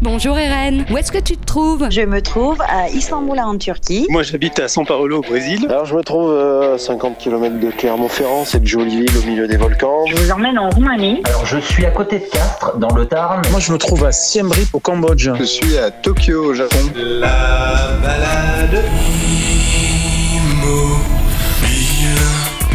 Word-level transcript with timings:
Bonjour 0.00 0.38
Eren, 0.38 0.84
où 0.92 0.96
est-ce 0.96 1.10
que 1.10 1.18
tu 1.18 1.36
te 1.36 1.44
trouves? 1.44 1.88
Je 1.90 2.02
me 2.02 2.22
trouve 2.22 2.62
à 2.62 2.88
Istanbul 2.88 3.40
en 3.40 3.58
Turquie. 3.58 4.06
Moi 4.10 4.22
j'habite 4.22 4.60
à 4.60 4.66
São 4.66 4.86
Paulo 4.86 5.18
au 5.18 5.20
Brésil. 5.22 5.66
Alors 5.68 5.86
je 5.86 5.96
me 5.96 6.04
trouve 6.04 6.32
à 6.38 6.78
50 6.78 7.18
km 7.18 7.58
de 7.58 7.72
Clermont-Ferrand, 7.72 8.44
cette 8.44 8.64
jolie 8.64 9.00
ville 9.04 9.18
au 9.18 9.26
milieu 9.26 9.48
des 9.48 9.56
volcans. 9.56 10.06
Je 10.06 10.14
vous 10.14 10.30
emmène 10.30 10.56
en 10.56 10.70
Roumanie. 10.70 11.20
Alors 11.24 11.46
je 11.46 11.58
suis 11.58 11.84
à 11.84 11.90
côté 11.90 12.20
de 12.20 12.26
Castres, 12.26 12.78
dans 12.78 12.94
le 12.94 13.06
Tarn. 13.06 13.42
Moi 13.50 13.58
je 13.58 13.72
me 13.72 13.78
trouve 13.78 14.04
à 14.04 14.12
Siem 14.12 14.52
Reap 14.52 14.72
au 14.72 14.78
Cambodge. 14.78 15.30
Je 15.36 15.42
suis 15.42 15.76
à 15.76 15.90
Tokyo 15.90 16.44
au 16.44 16.54
Japon. 16.54 16.78
La 16.94 17.98
balade 18.00 18.84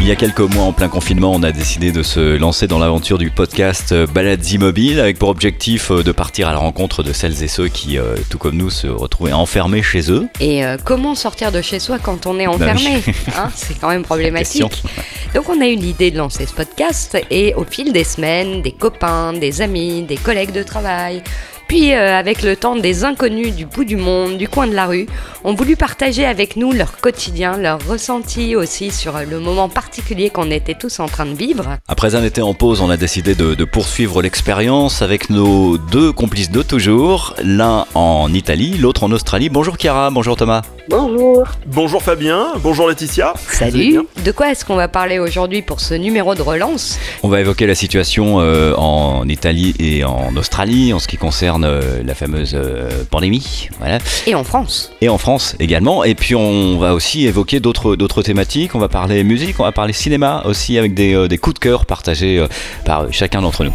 Il 0.04 0.08
y 0.08 0.12
a 0.12 0.16
quelques 0.16 0.40
mois, 0.40 0.64
en 0.64 0.74
plein 0.74 0.88
confinement, 0.88 1.32
on 1.32 1.42
a 1.42 1.50
décidé 1.50 1.90
de 1.90 2.02
se 2.02 2.36
lancer 2.36 2.66
dans 2.66 2.78
l'aventure 2.78 3.16
du 3.16 3.30
podcast 3.30 3.92
euh, 3.92 4.06
Balades 4.06 4.46
immobiles, 4.50 5.00
avec 5.00 5.18
pour 5.18 5.30
objectif 5.30 5.90
euh, 5.90 6.02
de 6.02 6.12
partir 6.12 6.46
à 6.46 6.52
la 6.52 6.58
rencontre 6.58 7.02
de 7.02 7.14
celles 7.14 7.42
et 7.42 7.48
ceux 7.48 7.68
qui, 7.68 7.96
euh, 7.96 8.14
tout 8.28 8.36
comme 8.36 8.54
nous, 8.54 8.68
se 8.68 8.86
retrouvaient 8.86 9.32
enfermés 9.32 9.82
chez 9.82 10.12
eux. 10.12 10.28
Et 10.40 10.62
euh, 10.62 10.76
comment 10.84 11.14
sortir 11.14 11.52
de 11.52 11.62
chez 11.62 11.78
soi 11.78 11.98
quand 11.98 12.26
on 12.26 12.38
est 12.38 12.46
enfermé 12.46 13.02
hein 13.34 13.48
C'est 13.54 13.80
quand 13.80 13.88
même 13.88 14.02
problématique. 14.02 14.82
Donc 15.34 15.48
on 15.48 15.58
a 15.62 15.66
eu 15.66 15.74
l'idée 15.74 16.10
de 16.10 16.18
lancer 16.18 16.44
ce 16.44 16.52
podcast 16.52 17.16
et 17.30 17.54
au 17.54 17.64
fil 17.64 17.90
des 17.90 18.04
semaines, 18.04 18.60
des 18.60 18.72
copains, 18.72 19.32
des 19.32 19.62
amis, 19.62 20.02
des 20.02 20.18
collègues 20.18 20.52
de 20.52 20.62
travail, 20.62 21.22
puis 21.68 21.94
euh, 21.94 22.18
avec 22.18 22.42
le 22.42 22.56
temps 22.56 22.76
des 22.76 23.04
inconnus 23.04 23.54
du 23.54 23.66
bout 23.66 23.84
du 23.84 23.96
monde, 23.96 24.36
du 24.36 24.48
coin 24.48 24.66
de 24.66 24.74
la 24.74 24.86
rue, 24.86 25.06
ont 25.44 25.54
voulu 25.54 25.76
partager 25.76 26.24
avec 26.24 26.56
nous 26.56 26.72
leur 26.72 26.98
quotidien, 26.98 27.56
leurs 27.56 27.86
ressentis 27.86 28.56
aussi 28.56 28.90
sur 28.90 29.14
le 29.18 29.40
moment 29.40 29.68
particulier 29.68 30.30
qu'on 30.30 30.50
était 30.50 30.74
tous 30.74 31.00
en 31.00 31.06
train 31.06 31.26
de 31.26 31.34
vivre. 31.34 31.76
Après 31.88 32.14
un 32.14 32.24
été 32.24 32.42
en 32.42 32.54
pause, 32.54 32.80
on 32.80 32.90
a 32.90 32.96
décidé 32.96 33.34
de, 33.34 33.54
de 33.54 33.64
poursuivre 33.64 34.22
l'expérience 34.22 35.02
avec 35.02 35.30
nos 35.30 35.78
deux 35.78 36.12
complices 36.12 36.50
de 36.50 36.62
toujours, 36.62 37.34
l'un 37.42 37.86
en 37.94 38.32
Italie, 38.32 38.76
l'autre 38.78 39.04
en 39.04 39.12
Australie. 39.12 39.48
Bonjour 39.48 39.76
Chiara, 39.76 40.10
bonjour 40.10 40.36
Thomas. 40.36 40.62
Bonjour. 40.88 41.44
Bonjour 41.66 42.02
Fabien, 42.02 42.48
bonjour 42.62 42.88
Laetitia. 42.88 43.34
Salut 43.48 44.00
De 44.24 44.32
quoi 44.32 44.50
est-ce 44.50 44.64
qu'on 44.64 44.76
va 44.76 44.88
parler 44.88 45.18
aujourd'hui 45.18 45.62
pour 45.62 45.80
ce 45.80 45.94
numéro 45.94 46.34
de 46.34 46.42
relance? 46.42 46.98
On 47.22 47.28
va 47.28 47.40
évoquer 47.40 47.66
la 47.66 47.74
situation 47.74 48.40
euh, 48.40 48.74
en 48.76 49.26
Italie 49.28 49.74
et 49.78 50.04
en 50.04 50.36
Australie 50.36 50.92
en 50.92 50.98
ce 50.98 51.08
qui 51.08 51.16
concerne 51.16 51.53
euh, 51.62 52.02
la 52.04 52.14
fameuse 52.14 52.54
euh, 52.54 53.04
pandémie. 53.10 53.68
Voilà. 53.78 53.98
Et 54.26 54.34
en 54.34 54.42
France 54.44 54.92
et 55.00 55.08
en 55.08 55.18
France 55.18 55.54
également. 55.60 56.02
Et 56.04 56.14
puis 56.14 56.34
on 56.34 56.78
va 56.78 56.94
aussi 56.94 57.26
évoquer 57.26 57.60
d'autres 57.60 57.94
d'autres 57.96 58.22
thématiques. 58.22 58.74
On 58.74 58.80
va 58.80 58.88
parler 58.88 59.22
musique, 59.22 59.60
on 59.60 59.64
va 59.64 59.72
parler 59.72 59.92
cinéma 59.92 60.42
aussi 60.46 60.78
avec 60.78 60.94
des, 60.94 61.14
euh, 61.14 61.28
des 61.28 61.38
coups 61.38 61.54
de 61.54 61.60
cœur 61.60 61.86
partagés 61.86 62.38
euh, 62.38 62.46
par 62.84 63.12
chacun 63.12 63.42
d'entre 63.42 63.64
nous. 63.64 63.74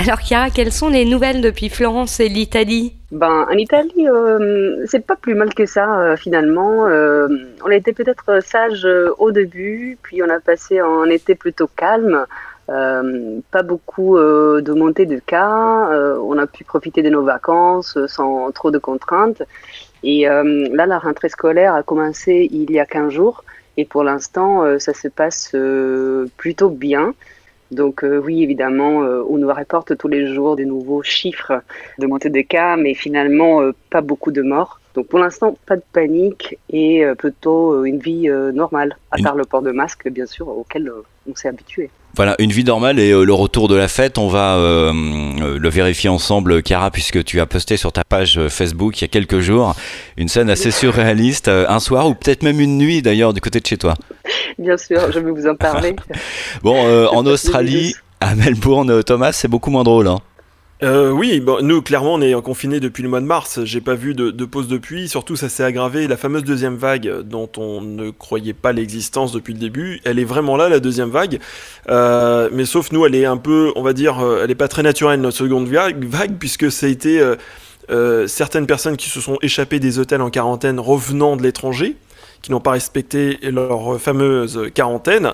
Alors 0.00 0.20
Chiara, 0.20 0.50
quelles 0.50 0.70
sont 0.70 0.88
les 0.88 1.04
nouvelles 1.04 1.40
depuis 1.40 1.68
Florence 1.68 2.20
et 2.20 2.28
l'Italie? 2.28 2.94
Ben, 3.10 3.46
en 3.50 3.56
Italie, 3.56 4.06
euh, 4.06 4.84
c'est 4.86 5.04
pas 5.04 5.16
plus 5.16 5.34
mal 5.34 5.52
que 5.54 5.66
ça 5.66 5.98
euh, 5.98 6.16
finalement. 6.16 6.86
Euh, 6.86 7.26
on 7.64 7.70
a 7.70 7.74
été 7.74 7.92
peut-être 7.92 8.40
sage 8.44 8.84
euh, 8.84 9.10
au 9.18 9.32
début, 9.32 9.98
puis 10.02 10.22
on 10.22 10.28
a 10.28 10.38
passé 10.38 10.78
un 10.78 11.10
été 11.10 11.34
plutôt 11.34 11.68
calme. 11.74 12.26
Euh, 12.70 13.40
pas 13.50 13.62
beaucoup 13.62 14.18
euh, 14.18 14.60
de 14.60 14.72
montée 14.72 15.06
de 15.06 15.18
cas. 15.18 15.90
Euh, 15.90 16.18
on 16.22 16.36
a 16.36 16.46
pu 16.46 16.64
profiter 16.64 17.02
de 17.02 17.08
nos 17.08 17.22
vacances 17.22 17.98
sans 18.06 18.50
trop 18.52 18.70
de 18.70 18.78
contraintes. 18.78 19.42
Et 20.04 20.26
là, 20.26 20.86
la 20.86 20.98
rentrée 21.00 21.28
scolaire 21.28 21.74
a 21.74 21.82
commencé 21.82 22.48
il 22.52 22.70
y 22.70 22.78
a 22.78 22.86
15 22.86 23.12
jours. 23.12 23.44
Et 23.76 23.84
pour 23.84 24.04
l'instant, 24.04 24.78
ça 24.78 24.94
se 24.94 25.08
passe 25.08 25.56
plutôt 26.36 26.70
bien. 26.70 27.14
Donc 27.72 28.04
oui, 28.04 28.44
évidemment, 28.44 28.98
on 29.28 29.38
nous 29.38 29.48
rapporte 29.48 29.98
tous 29.98 30.06
les 30.06 30.32
jours 30.32 30.54
des 30.54 30.66
nouveaux 30.66 31.02
chiffres 31.02 31.62
de 31.98 32.06
montée 32.06 32.30
de 32.30 32.42
cas, 32.42 32.76
mais 32.76 32.94
finalement, 32.94 33.60
pas 33.90 34.00
beaucoup 34.00 34.30
de 34.30 34.42
morts. 34.42 34.80
Donc 34.94 35.08
pour 35.08 35.18
l'instant, 35.18 35.58
pas 35.66 35.74
de 35.74 35.82
panique 35.92 36.56
et 36.70 37.04
plutôt 37.18 37.84
une 37.84 37.98
vie 37.98 38.28
normale, 38.54 38.96
à 39.10 39.16
part 39.20 39.34
le 39.34 39.46
port 39.46 39.62
de 39.62 39.72
masque, 39.72 40.08
bien 40.10 40.26
sûr, 40.26 40.46
auquel 40.46 40.92
on 41.28 41.34
s'est 41.34 41.48
habitué. 41.48 41.90
Voilà, 42.16 42.34
une 42.38 42.50
vie 42.50 42.64
normale 42.64 42.98
et 42.98 43.12
euh, 43.12 43.22
le 43.22 43.32
retour 43.32 43.68
de 43.68 43.76
la 43.76 43.86
fête, 43.86 44.18
on 44.18 44.28
va 44.28 44.56
euh, 44.56 44.92
euh, 44.92 45.58
le 45.58 45.68
vérifier 45.68 46.08
ensemble, 46.08 46.62
Chiara, 46.64 46.90
puisque 46.90 47.22
tu 47.22 47.38
as 47.40 47.46
posté 47.46 47.76
sur 47.76 47.92
ta 47.92 48.02
page 48.02 48.40
Facebook 48.48 49.00
il 49.00 49.02
y 49.02 49.04
a 49.04 49.08
quelques 49.08 49.40
jours 49.40 49.76
une 50.16 50.28
scène 50.28 50.50
assez 50.50 50.70
surréaliste, 50.70 51.48
euh, 51.48 51.66
un 51.68 51.78
soir 51.80 52.08
ou 52.08 52.14
peut-être 52.14 52.42
même 52.42 52.60
une 52.60 52.78
nuit 52.78 53.02
d'ailleurs 53.02 53.34
du 53.34 53.40
côté 53.40 53.60
de 53.60 53.66
chez 53.66 53.76
toi. 53.76 53.94
Bien 54.58 54.76
sûr, 54.76 55.12
je 55.12 55.20
vais 55.20 55.30
vous 55.30 55.46
en 55.46 55.54
parler. 55.54 55.94
Bon, 56.62 57.06
en 57.08 57.26
Australie, 57.26 57.94
à 58.20 58.34
Melbourne, 58.34 59.04
Thomas, 59.04 59.32
c'est 59.32 59.48
beaucoup 59.48 59.70
moins 59.70 59.84
drôle. 59.84 60.08
Hein. 60.08 60.18
Euh, 60.84 61.10
oui, 61.10 61.40
bon, 61.40 61.58
nous 61.60 61.82
clairement 61.82 62.14
on 62.14 62.20
est 62.20 62.40
confinés 62.40 62.78
depuis 62.78 63.02
le 63.02 63.08
mois 63.08 63.20
de 63.20 63.26
mars. 63.26 63.64
J'ai 63.64 63.80
pas 63.80 63.94
vu 63.94 64.14
de, 64.14 64.30
de 64.30 64.44
pause 64.44 64.68
depuis. 64.68 65.08
Surtout 65.08 65.34
ça 65.34 65.48
s'est 65.48 65.64
aggravé. 65.64 66.06
La 66.06 66.16
fameuse 66.16 66.44
deuxième 66.44 66.76
vague 66.76 67.22
dont 67.22 67.50
on 67.56 67.80
ne 67.80 68.10
croyait 68.10 68.52
pas 68.52 68.72
l'existence 68.72 69.32
depuis 69.32 69.54
le 69.54 69.58
début, 69.58 70.00
elle 70.04 70.20
est 70.20 70.24
vraiment 70.24 70.56
là 70.56 70.68
la 70.68 70.78
deuxième 70.78 71.10
vague. 71.10 71.40
Euh, 71.88 72.48
mais 72.52 72.64
sauf 72.64 72.92
nous, 72.92 73.04
elle 73.04 73.16
est 73.16 73.24
un 73.24 73.38
peu, 73.38 73.72
on 73.74 73.82
va 73.82 73.92
dire, 73.92 74.20
euh, 74.20 74.42
elle 74.44 74.52
est 74.52 74.54
pas 74.54 74.68
très 74.68 74.84
naturelle 74.84 75.20
notre 75.20 75.36
seconde 75.36 75.66
vague, 75.66 76.04
vague 76.04 76.36
puisque 76.38 76.70
ça 76.70 76.86
a 76.86 76.88
été 76.88 77.20
euh, 77.20 77.34
euh, 77.90 78.28
certaines 78.28 78.66
personnes 78.66 78.96
qui 78.96 79.08
se 79.08 79.20
sont 79.20 79.38
échappées 79.42 79.80
des 79.80 79.98
hôtels 79.98 80.22
en 80.22 80.30
quarantaine 80.30 80.78
revenant 80.78 81.36
de 81.36 81.42
l'étranger, 81.42 81.96
qui 82.40 82.52
n'ont 82.52 82.60
pas 82.60 82.72
respecté 82.72 83.38
leur 83.42 84.00
fameuse 84.00 84.70
quarantaine 84.74 85.32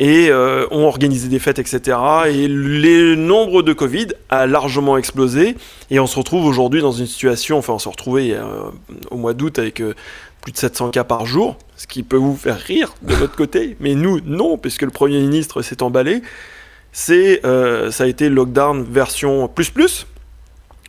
et 0.00 0.30
euh, 0.30 0.66
ont 0.70 0.86
organisé 0.86 1.28
des 1.28 1.38
fêtes, 1.38 1.58
etc. 1.58 1.98
Et 2.28 2.48
le 2.48 3.14
nombre 3.14 3.62
de 3.62 3.74
Covid 3.74 4.08
a 4.30 4.46
largement 4.46 4.96
explosé. 4.96 5.56
Et 5.90 6.00
on 6.00 6.06
se 6.06 6.18
retrouve 6.18 6.46
aujourd'hui 6.46 6.80
dans 6.80 6.90
une 6.90 7.06
situation, 7.06 7.58
enfin 7.58 7.74
on 7.74 7.78
se 7.78 7.88
retrouvait 7.88 8.32
euh, 8.32 8.70
au 9.10 9.18
mois 9.18 9.34
d'août 9.34 9.58
avec 9.58 9.80
euh, 9.80 9.94
plus 10.40 10.52
de 10.52 10.56
700 10.56 10.90
cas 10.90 11.04
par 11.04 11.26
jour, 11.26 11.58
ce 11.76 11.86
qui 11.86 12.02
peut 12.02 12.16
vous 12.16 12.34
faire 12.34 12.58
rire 12.58 12.94
de 13.02 13.14
votre 13.14 13.36
côté, 13.36 13.76
mais 13.78 13.94
nous, 13.94 14.20
non, 14.24 14.56
puisque 14.56 14.82
le 14.82 14.90
Premier 14.90 15.20
ministre 15.20 15.60
s'est 15.60 15.82
emballé. 15.82 16.22
C'est, 16.92 17.42
ça 17.42 18.04
a 18.04 18.06
été 18.06 18.28
lockdown 18.28 18.82
version 18.82 19.46
plus 19.46 19.70
plus. 19.70 20.06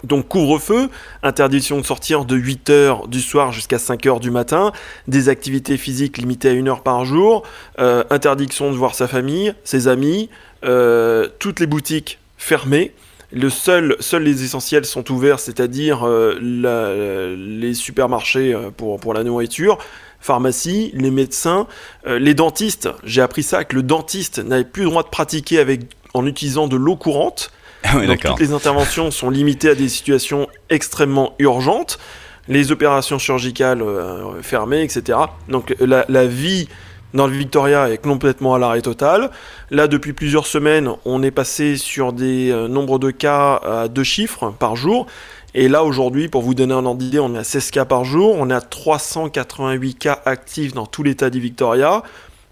Donc 0.04 0.28
couvre-feu, 0.28 0.90
interdiction 1.24 1.80
de 1.80 1.86
sortir 1.86 2.26
de 2.26 2.38
8h 2.38 3.08
du 3.08 3.22
soir 3.22 3.52
jusqu'à 3.52 3.78
5h 3.78 4.20
du 4.20 4.32
matin, 4.32 4.72
des 5.08 5.30
activités 5.30 5.78
physiques 5.78 6.18
limitées 6.18 6.50
à 6.50 6.54
1 6.54 6.68
heure 6.68 6.82
par 6.82 7.06
jour, 7.06 7.44
euh, 7.80 8.04
interdiction 8.10 8.72
de 8.72 8.76
voir 8.76 8.96
sa 8.96 9.08
famille, 9.08 9.54
ses 9.64 9.88
amis, 9.88 10.30
euh, 10.64 11.28
toutes 11.40 11.60
les 11.60 11.68
boutiques 11.68 12.20
fermées. 12.38 12.94
Le 13.32 13.50
seul, 13.50 13.96
seuls 14.00 14.24
les 14.24 14.44
essentiels 14.44 14.86
sont 14.86 15.10
ouverts, 15.12 15.40
c'est-à-dire 15.40 16.06
euh, 16.06 17.36
les 17.38 17.74
supermarchés 17.74 18.58
pour, 18.76 19.00
pour 19.00 19.14
la 19.14 19.24
nourriture, 19.24 19.78
pharmacie, 20.20 20.92
les 20.94 21.12
médecins, 21.12 21.66
les 22.06 22.34
dentistes. 22.34 22.90
J'ai 23.06 23.22
appris 23.22 23.44
ça 23.44 23.64
que 23.64 23.76
le 23.76 23.84
dentiste 23.84 24.40
n'avait 24.40 24.66
plus 24.66 24.84
le 24.84 24.90
droit 24.90 25.04
de 25.04 25.08
pratiquer 25.08 25.60
avec, 25.60 25.84
en 26.14 26.26
utilisant 26.26 26.68
de 26.68 26.76
l'eau 26.76 26.98
courante. 26.98 27.52
Ah 27.84 27.96
oui, 27.98 28.08
Donc 28.08 28.20
toutes 28.20 28.40
les 28.40 28.54
interventions 28.54 29.12
sont 29.12 29.30
limitées 29.30 29.70
à 29.70 29.76
des 29.76 29.90
situations 29.90 30.48
extrêmement 30.70 31.34
urgentes, 31.40 32.00
les 32.48 32.72
opérations 32.72 33.18
chirurgicales 33.18 33.82
euh, 33.82 34.42
fermées, 34.42 34.84
etc. 34.84 35.18
Donc 35.50 35.76
la, 35.80 36.06
la 36.08 36.26
vie 36.26 36.68
dans 37.14 37.28
le 37.28 37.34
Victoria 37.34 37.90
est 37.90 37.98
complètement 37.98 38.56
à 38.56 38.60
l'arrêt 38.60 38.82
total. 38.82 39.32
Là, 39.70 39.88
depuis 39.88 40.14
plusieurs 40.14 40.46
semaines, 40.46 40.90
on 41.06 41.24
est 41.24 41.32
passé 41.32 41.78
sur 41.78 42.14
des 42.14 42.52
euh, 42.52 42.68
nombres 42.68 43.00
de 43.00 43.12
cas 43.12 43.56
à 43.56 43.88
deux 43.88 44.04
chiffres 44.04 44.54
par 44.58 44.76
jour. 44.76 45.08
Et 45.54 45.68
là, 45.68 45.84
aujourd'hui, 45.84 46.30
pour 46.30 46.42
vous 46.42 46.54
donner 46.54 46.74
un 46.74 46.86
ordre 46.86 47.00
d'idée, 47.00 47.20
on 47.20 47.36
est 47.36 47.40
à 47.40 47.44
16 47.44 47.72
cas 47.72 47.86
par 47.86 48.06
jour. 48.06 48.36
On 48.40 48.50
est 48.50 48.54
à 48.54 48.62
388 48.62 49.96
cas 49.96 50.22
actifs 50.26 50.74
dans 50.74 50.86
tout 50.86 51.04
l'État 51.04 51.30
du 51.30 51.40
Victoria. 51.40 52.04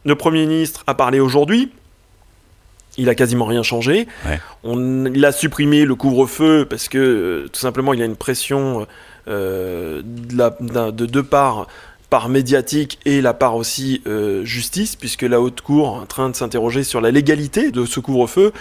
Le 0.06 0.16
Premier 0.16 0.45
ministre 0.45 0.84
a 0.88 0.94
parlé 0.94 1.19
aujourd'hui. 1.19 1.72
Il 2.99 3.09
a 3.09 3.15
quasiment 3.15 3.45
rien 3.45 3.63
changé. 3.63 4.07
Ouais. 4.27 4.39
On, 4.63 5.05
il 5.05 5.23
a 5.25 5.31
supprimé 5.31 5.85
le 5.85 5.95
couvre-feu 5.95 6.65
parce 6.69 6.87
que 6.89 6.97
euh, 6.97 7.47
tout 7.51 7.59
simplement 7.59 7.93
il 7.93 7.99
y 7.99 8.03
a 8.03 8.05
une 8.05 8.15
pression 8.17 8.85
euh, 9.27 10.01
de, 10.03 10.38
la- 10.38 10.56
d'un- 10.59 10.91
de 10.91 11.06
deux 11.06 11.24
parts, 11.24 11.68
part 12.09 12.29
médiatique 12.29 12.97
et 13.06 13.21
la 13.21 13.33
part 13.33 13.56
aussi 13.56 14.01
euh, 14.07 14.44
justice, 14.44 14.95
puisque 14.95 15.21
la 15.21 15.39
haute 15.39 15.62
cour 15.62 15.97
est 15.97 16.01
en 16.01 16.06
train 16.07 16.29
de 16.29 16.35
s'interroger 16.35 16.83
sur 16.83 17.01
la 17.01 17.12
légalité 17.12 17.69
de 17.71 17.85
ce 17.85 18.00
couvre-feu. 18.00 18.51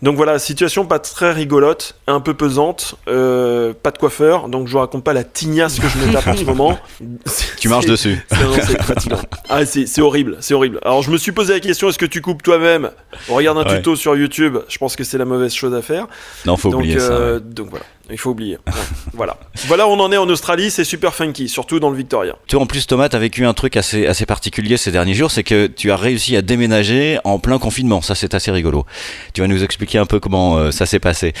Donc 0.00 0.16
voilà, 0.16 0.38
situation 0.38 0.86
pas 0.86 1.00
très 1.00 1.32
rigolote, 1.32 1.96
un 2.06 2.20
peu 2.20 2.32
pesante, 2.34 2.94
euh, 3.08 3.72
pas 3.82 3.90
de 3.90 3.98
coiffeur, 3.98 4.48
donc 4.48 4.68
je 4.68 4.72
vous 4.72 4.78
raconte 4.78 5.02
pas 5.02 5.12
la 5.12 5.24
tignasse 5.24 5.80
que 5.80 5.88
je 5.88 5.98
me 5.98 6.12
tape 6.12 6.26
en 6.28 6.36
ce 6.36 6.44
moment. 6.44 6.78
Tu 7.58 7.68
marches 7.68 7.86
dessus. 7.86 8.24
c'est 8.30 8.80
fatigant. 8.82 9.18
Ah, 9.48 9.64
c'est 9.66 10.00
horrible, 10.00 10.36
c'est 10.40 10.54
horrible. 10.54 10.78
Alors 10.84 11.02
je 11.02 11.10
me 11.10 11.16
suis 11.18 11.32
posé 11.32 11.54
la 11.54 11.60
question 11.60 11.88
est-ce 11.88 11.98
que 11.98 12.06
tu 12.06 12.20
coupes 12.20 12.42
toi-même? 12.42 12.90
Regarde 13.28 13.58
un 13.58 13.64
Ouais. 13.64 13.76
tuto 13.78 13.96
sur 13.96 14.14
YouTube. 14.16 14.58
Je 14.68 14.78
pense 14.78 14.94
que 14.94 15.02
c'est 15.02 15.18
la 15.18 15.24
mauvaise 15.24 15.52
chose 15.52 15.74
à 15.74 15.82
faire. 15.82 16.06
Non, 16.46 16.56
faut 16.56 16.70
donc, 16.70 16.80
oublier 16.80 17.00
ça. 17.00 17.12
euh, 17.12 17.34
ouais. 17.34 17.40
donc 17.44 17.68
voilà, 17.70 17.84
il 18.10 18.16
faut 18.18 18.30
oublier. 18.30 18.58
Ouais, 18.68 18.72
voilà. 19.14 19.36
Voilà, 19.66 19.88
on 19.88 19.98
en 19.98 20.12
est 20.12 20.16
en 20.16 20.28
Australie. 20.28 20.70
C'est 20.70 20.84
super 20.84 21.14
funky, 21.14 21.48
surtout 21.48 21.80
dans 21.80 21.90
le 21.90 21.96
Victoria. 21.96 22.36
Tu 22.46 22.54
vois, 22.54 22.62
en 22.62 22.66
plus, 22.66 22.86
Thomas, 22.86 23.08
t'as 23.08 23.18
vécu 23.18 23.44
un 23.44 23.54
truc 23.54 23.76
assez, 23.76 24.06
assez 24.06 24.24
particulier 24.26 24.76
ces 24.76 24.92
derniers 24.92 25.14
jours, 25.14 25.32
c'est 25.32 25.42
que 25.42 25.66
tu 25.66 25.90
as 25.90 25.96
réussi 25.96 26.36
à 26.36 26.42
déménager 26.42 27.18
en 27.24 27.40
plein 27.40 27.58
confinement. 27.58 28.00
Ça, 28.00 28.14
c'est 28.14 28.34
assez 28.34 28.52
rigolo. 28.52 28.86
Tu 29.34 29.40
vas 29.40 29.48
nous 29.48 29.64
expliquer 29.64 29.87
un 29.96 30.04
peu 30.04 30.20
comment 30.20 30.70
ça 30.70 30.84
s'est 30.84 30.98
passé. 30.98 31.32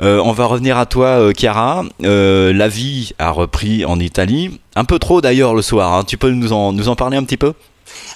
on 0.00 0.32
va 0.32 0.44
revenir 0.44 0.76
à 0.76 0.84
toi, 0.84 1.32
Chiara. 1.32 1.84
la 2.00 2.68
vie 2.68 3.12
a 3.18 3.30
repris 3.30 3.84
en 3.84 3.98
Italie, 3.98 4.60
un 4.76 4.84
peu 4.84 4.98
trop 4.98 5.20
d'ailleurs 5.20 5.54
le 5.54 5.62
soir. 5.62 5.94
Hein. 5.94 6.04
Tu 6.04 6.18
peux 6.18 6.30
nous 6.30 6.52
en, 6.52 6.72
nous 6.72 6.88
en 6.88 6.96
parler 6.96 7.16
un 7.16 7.24
petit 7.24 7.36
peu? 7.36 7.54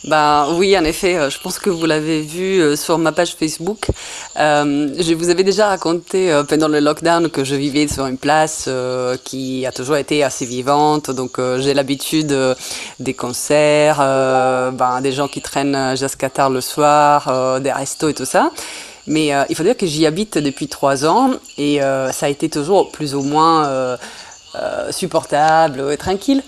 Bah 0.04 0.48
oui, 0.52 0.78
en 0.78 0.84
effet, 0.84 1.16
euh, 1.16 1.30
je 1.30 1.38
pense 1.40 1.58
que 1.58 1.70
vous 1.70 1.84
l'avez 1.84 2.20
vu 2.22 2.60
euh, 2.60 2.76
sur 2.76 2.98
ma 2.98 3.12
page 3.12 3.34
Facebook. 3.34 3.86
Euh, 4.38 4.88
je 4.98 5.14
vous 5.14 5.28
avais 5.28 5.42
déjà 5.42 5.66
raconté 5.68 6.32
pendant 6.48 6.68
le 6.68 6.80
lockdown 6.80 7.28
que 7.30 7.44
je 7.44 7.54
vivais 7.54 7.88
sur 7.88 8.06
une 8.06 8.18
place 8.18 8.68
qui 9.24 9.66
a 9.66 9.72
toujours 9.72 9.96
été 9.96 10.22
assez 10.22 10.46
vivante. 10.46 11.10
Donc 11.10 11.40
j'ai 11.58 11.74
l'habitude 11.74 12.34
des 13.00 13.14
concerts, 13.14 13.98
ben, 13.98 15.00
des 15.02 15.12
gens 15.12 15.28
qui 15.28 15.42
traînent 15.42 15.96
jusqu'à 15.96 16.30
tard 16.30 16.50
le 16.50 16.60
soir, 16.60 17.60
des 17.60 17.72
restos 17.72 18.08
et 18.08 18.14
tout 18.14 18.24
ça. 18.24 18.50
Mais 19.08 19.32
il 19.48 19.56
faut 19.56 19.62
dire 19.62 19.76
que 19.76 19.86
j'y 19.86 20.06
habite 20.06 20.38
depuis 20.38 20.68
trois 20.68 21.06
ans 21.06 21.30
et 21.56 21.80
ça 22.12 22.26
a 22.26 22.28
été 22.28 22.48
toujours 22.48 22.92
plus 22.92 23.14
ou 23.14 23.22
moins 23.22 23.98
supportable 24.90 25.90
et 25.90 25.96
tranquille. 25.96 26.42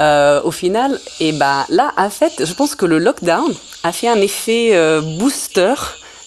Euh, 0.00 0.40
au 0.44 0.52
final, 0.52 0.98
et 1.18 1.32
ben 1.32 1.66
là, 1.70 1.92
en 1.96 2.08
fait, 2.08 2.44
je 2.44 2.52
pense 2.54 2.76
que 2.76 2.86
le 2.86 2.98
lockdown 2.98 3.52
a 3.82 3.92
fait 3.92 4.08
un 4.08 4.20
effet 4.20 4.70
euh, 4.74 5.00
booster 5.18 5.74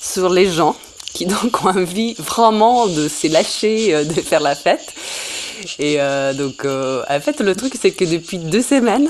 sur 0.01 0.29
les 0.29 0.51
gens 0.51 0.75
qui 1.13 1.25
donc 1.25 1.63
ont 1.63 1.69
envie 1.69 2.13
vraiment 2.15 2.87
de 2.87 3.07
se 3.07 3.27
lâcher, 3.27 3.95
euh, 3.95 4.03
de 4.03 4.13
faire 4.13 4.41
la 4.41 4.55
fête. 4.55 4.93
Et 5.79 5.99
donc, 6.33 6.65
en 6.65 7.19
fait, 7.19 7.39
le 7.39 7.55
truc, 7.55 7.75
c'est 7.79 7.91
que 7.91 8.03
depuis 8.03 8.39
deux 8.39 8.63
semaines, 8.63 9.07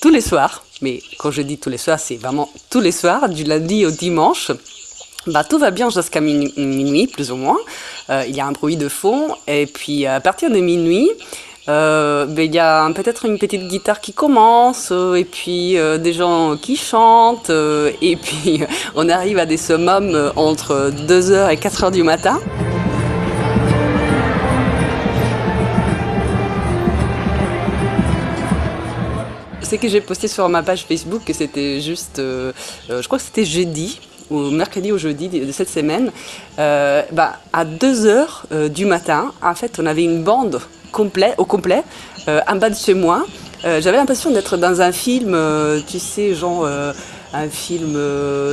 tous 0.00 0.08
les 0.08 0.22
soirs, 0.22 0.64
mais 0.80 1.02
quand 1.18 1.30
je 1.30 1.42
dis 1.42 1.58
tous 1.58 1.68
les 1.68 1.76
soirs, 1.76 2.00
c'est 2.00 2.16
vraiment 2.16 2.48
tous 2.70 2.80
les 2.80 2.90
soirs, 2.90 3.28
du 3.28 3.44
lundi 3.44 3.84
au 3.84 3.90
dimanche, 3.90 4.50
bah, 5.26 5.44
tout 5.44 5.58
va 5.58 5.70
bien 5.70 5.90
jusqu'à 5.90 6.20
minuit, 6.20 7.06
plus 7.06 7.30
ou 7.30 7.36
moins. 7.36 7.58
il 8.08 8.34
y 8.34 8.40
a 8.40 8.46
un 8.46 8.52
bruit 8.52 8.76
de 8.76 8.88
fond, 8.88 9.28
et 9.46 9.66
puis 9.66 10.06
à 10.06 10.20
partir 10.20 10.50
de 10.50 10.58
minuit, 10.58 11.10
euh, 11.70 12.26
ben, 12.26 12.46
il 12.46 12.54
y 12.54 12.58
a 12.58 12.90
peut-être 12.92 13.26
une 13.26 13.38
petite 13.38 13.68
guitare 13.68 14.00
qui 14.00 14.12
commence, 14.12 14.88
euh, 14.90 15.14
et 15.14 15.24
puis 15.24 15.78
euh, 15.78 15.98
des 15.98 16.12
gens 16.12 16.56
qui 16.56 16.76
chantent, 16.76 17.50
et 17.50 18.16
puis 18.16 18.62
on 18.96 19.08
arrive 19.08 19.38
à 19.38 19.46
des 19.46 19.56
summums 19.56 20.32
entre 20.36 20.90
2h 21.06 21.52
et 21.52 21.56
4h 21.56 21.92
du 21.92 22.02
matin. 22.02 22.40
C'est 29.62 29.78
que 29.78 29.88
j'ai 29.88 30.00
posté 30.00 30.26
sur 30.26 30.48
ma 30.48 30.64
page 30.64 30.84
Facebook 30.86 31.22
que 31.24 31.32
c'était 31.32 31.80
juste, 31.80 32.16
je 32.16 33.06
crois 33.06 33.18
que 33.18 33.24
c'était 33.24 33.44
jeudi, 33.44 34.00
ou 34.30 34.50
mercredi 34.50 34.92
ou 34.92 34.98
jeudi 34.98 35.28
de 35.28 35.52
cette 35.52 35.68
semaine, 35.68 36.10
bah, 36.56 37.40
à 37.52 37.64
2h 37.64 38.70
du 38.70 38.86
matin, 38.86 39.32
en 39.42 39.54
fait, 39.54 39.78
on 39.80 39.86
avait 39.86 40.04
une 40.04 40.22
bande 40.22 40.60
complet, 40.90 41.34
au 41.38 41.44
complet, 41.44 41.82
euh, 42.28 42.40
en 42.48 42.56
bas 42.56 42.70
de 42.70 42.76
chez 42.76 42.94
moi. 42.94 43.24
Euh, 43.64 43.80
j'avais 43.80 43.96
l'impression 43.96 44.30
d'être 44.30 44.56
dans 44.56 44.80
un 44.80 44.92
film, 44.92 45.32
euh, 45.34 45.80
tu 45.86 45.98
sais, 45.98 46.34
genre 46.34 46.68
un 47.32 47.48
film 47.48 47.96